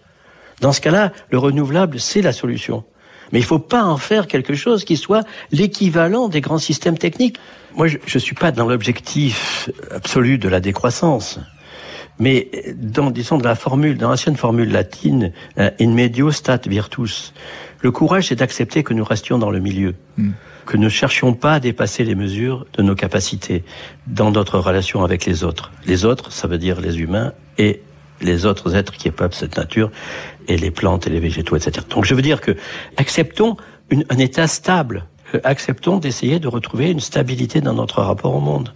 Dans 0.61 0.73
ce 0.73 0.81
cas-là, 0.81 1.13
le 1.31 1.39
renouvelable, 1.39 1.99
c'est 1.99 2.23
la 2.23 2.33
solution. 2.33 2.85
Mais 3.33 3.39
il 3.39 3.43
ne 3.43 3.47
faut 3.47 3.59
pas 3.59 3.85
en 3.85 3.97
faire 3.97 4.27
quelque 4.27 4.55
chose 4.55 4.85
qui 4.85 4.97
soit 4.97 5.27
l'équivalent 5.51 6.29
des 6.29 6.41
grands 6.41 6.59
systèmes 6.59 6.99
techniques. 6.99 7.39
Moi, 7.75 7.89
je 7.89 7.97
ne 7.97 8.21
suis 8.21 8.35
pas 8.35 8.53
dans 8.53 8.69
l'objectif 8.69 9.71
absolu 9.91 10.39
de 10.39 10.49
la 10.49 10.61
décroissance. 10.61 11.41
Mais 12.19 12.51
dans, 12.77 13.11
disons, 13.11 13.39
de 13.39 13.45
la 13.45 13.55
formule, 13.55 13.97
dans 13.97 14.11
l'ancienne 14.11 14.37
formule 14.37 14.71
latine, 14.71 15.33
euh, 15.59 15.71
in 15.81 15.89
medio 15.89 16.31
stat 16.31 16.61
virtus, 16.67 17.33
le 17.81 17.91
courage, 17.91 18.29
c'est 18.29 18.37
d'accepter 18.37 18.83
que 18.83 18.95
nous 18.95 19.05
restions 19.05 19.39
dans 19.39 19.51
le 19.51 19.59
milieu, 19.59 19.95
hmm. 20.19 20.31
que 20.67 20.77
ne 20.77 20.89
cherchions 20.89 21.33
pas 21.33 21.55
à 21.55 21.61
dépasser 21.61 22.05
les 22.05 22.15
mesures 22.15 22.67
de 22.75 22.83
nos 22.83 22.95
capacités 22.95 23.65
dans 24.07 24.31
notre 24.31 24.59
relation 24.59 25.03
avec 25.03 25.25
les 25.25 25.43
autres. 25.43 25.73
Les 25.87 26.05
autres, 26.05 26.33
ça 26.33 26.47
veut 26.47 26.59
dire 26.59 26.81
les 26.81 27.01
humains 27.01 27.33
et 27.59 27.81
les 28.23 28.47
autres 28.47 28.75
êtres 28.75 28.93
qui 28.93 29.11
peuplent 29.11 29.35
cette 29.35 29.57
nature, 29.57 29.91
et 30.49 30.57
les 30.57 30.71
plantes 30.71 31.07
et 31.07 31.11
les 31.11 31.21
végétaux, 31.21 31.57
etc. 31.57 31.87
Donc 31.91 32.05
je 32.05 32.15
veux 32.15 32.23
dire 32.23 32.41
que 32.41 32.57
acceptons 32.97 33.57
un 34.09 34.19
état 34.19 34.47
stable, 34.47 35.07
euh, 35.35 35.41
acceptons 35.45 35.99
d'essayer 35.99 36.39
de 36.39 36.49
retrouver 36.49 36.91
une 36.91 37.01
stabilité 37.01 37.61
dans 37.61 37.75
notre 37.75 38.03
rapport 38.03 38.35
au 38.35 38.41
monde. 38.41 38.73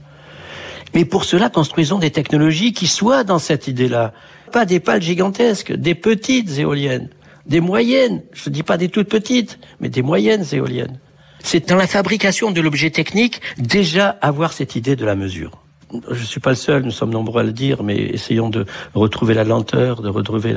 Mais 0.95 1.05
pour 1.05 1.25
cela, 1.25 1.51
construisons 1.51 1.99
des 1.99 2.11
technologies 2.11 2.73
qui 2.73 2.87
soient 2.87 3.25
dans 3.25 3.39
cette 3.39 3.69
idée-là. 3.69 4.13
Pas 4.53 4.65
des 4.65 4.81
pales 4.81 5.03
gigantesques, 5.03 5.73
des 5.73 5.95
petites 5.95 6.59
éoliennes, 6.59 7.11
des 7.47 7.61
moyennes. 7.61 8.23
Je 8.33 8.49
ne 8.49 8.55
dis 8.55 8.63
pas 8.63 8.77
des 8.77 8.89
toutes 8.89 9.09
petites, 9.09 9.59
mais 9.81 9.89
des 9.89 10.03
moyennes 10.03 10.45
éoliennes. 10.53 10.99
C'est 11.43 11.69
dans 11.69 11.77
la 11.77 11.87
fabrication 11.87 12.51
de 12.51 12.61
l'objet 12.61 12.91
technique 12.91 13.41
déjà 13.59 14.09
avoir 14.21 14.53
cette 14.53 14.77
idée 14.77 14.97
de 14.97 15.05
la 15.05 15.17
mesure 15.17 15.66
je 15.93 16.21
ne 16.21 16.25
suis 16.25 16.41
pas 16.41 16.51
le 16.51 16.57
seul, 16.57 16.83
nous 16.83 16.91
sommes 16.91 17.11
nombreux 17.11 17.41
à 17.41 17.45
le 17.45 17.53
dire, 17.53 17.83
mais 17.83 17.97
essayons 17.97 18.51
de 18.51 18.67
retrouver 18.95 19.35
la 19.35 19.45
lenteur, 19.45 20.03
de 20.03 20.09
retrouver 20.09 20.55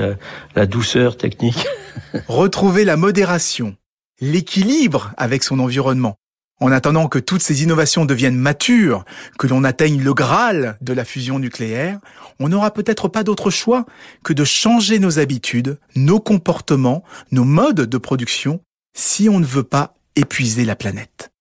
la, 0.56 0.66
douceur 0.66 1.18
technique. 1.18 1.66
retrouver 2.28 2.86
la 2.86 2.98
modération, 2.98 3.76
l'équilibre 4.20 5.12
avec 5.18 5.44
son 5.44 5.60
environnement. 5.60 6.16
En 6.62 6.72
attendant 6.74 7.08
que 7.08 7.20
toutes 7.20 7.42
ces 7.42 7.64
innovations 7.64 8.06
deviennent 8.06 8.36
matures, 8.36 9.06
que 9.38 9.48
l'on 9.48 9.64
atteigne 9.64 10.02
le 10.02 10.14
Graal 10.14 10.78
de 10.82 10.92
la 10.92 11.06
fusion 11.06 11.40
nucléaire, 11.40 12.00
on 12.40 12.50
n'aura 12.50 12.72
peut-être 12.72 13.08
pas 13.08 13.24
d'autre 13.24 13.50
choix 13.50 13.86
que 14.24 14.34
de 14.34 14.44
changer 14.44 15.00
nos 15.00 15.20
habitudes, 15.20 15.80
nos 15.96 16.20
comportements, 16.20 17.04
nos 17.32 17.46
modes 17.46 17.82
de 17.82 17.98
production, 17.98 18.60
si 18.94 19.30
on 19.30 19.40
ne 19.40 19.46
veut 19.46 19.64
pas 19.64 19.96
épuiser 20.18 20.66
la 20.66 20.76
planète. 20.76 21.32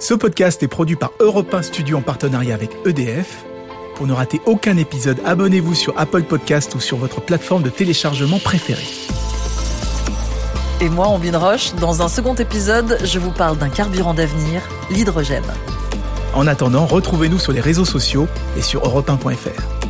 Ce 0.00 0.12
podcast 0.12 0.62
est 0.62 0.68
produit 0.68 0.96
par 0.96 1.12
Europe 1.20 1.54
1 1.54 1.62
Studio 1.62 1.98
en 1.98 2.02
partenariat 2.02 2.54
avec 2.54 2.70
EDF. 2.84 3.44
Pour 3.94 4.08
ne 4.08 4.12
rater 4.12 4.40
aucun 4.44 4.76
épisode, 4.76 5.20
abonnez-vous 5.24 5.74
sur 5.74 5.94
Apple 5.96 6.24
Podcast 6.24 6.74
ou 6.74 6.80
sur 6.80 6.96
votre 6.96 7.20
plateforme 7.20 7.62
de 7.62 7.70
téléchargement 7.70 8.40
préférée. 8.40 8.82
Et 10.80 10.88
moi, 10.88 11.06
Ambine 11.06 11.36
Roche, 11.36 11.74
dans 11.76 12.02
un 12.02 12.08
second 12.08 12.34
épisode, 12.34 12.98
je 13.04 13.18
vous 13.20 13.30
parle 13.30 13.56
d'un 13.56 13.68
carburant 13.68 14.14
d'avenir, 14.14 14.62
l'hydrogène. 14.90 15.44
En 16.34 16.48
attendant, 16.48 16.86
retrouvez-nous 16.86 17.38
sur 17.38 17.52
les 17.52 17.60
réseaux 17.60 17.84
sociaux 17.84 18.26
et 18.58 18.62
sur 18.62 18.82
europe1.fr. 18.82 19.83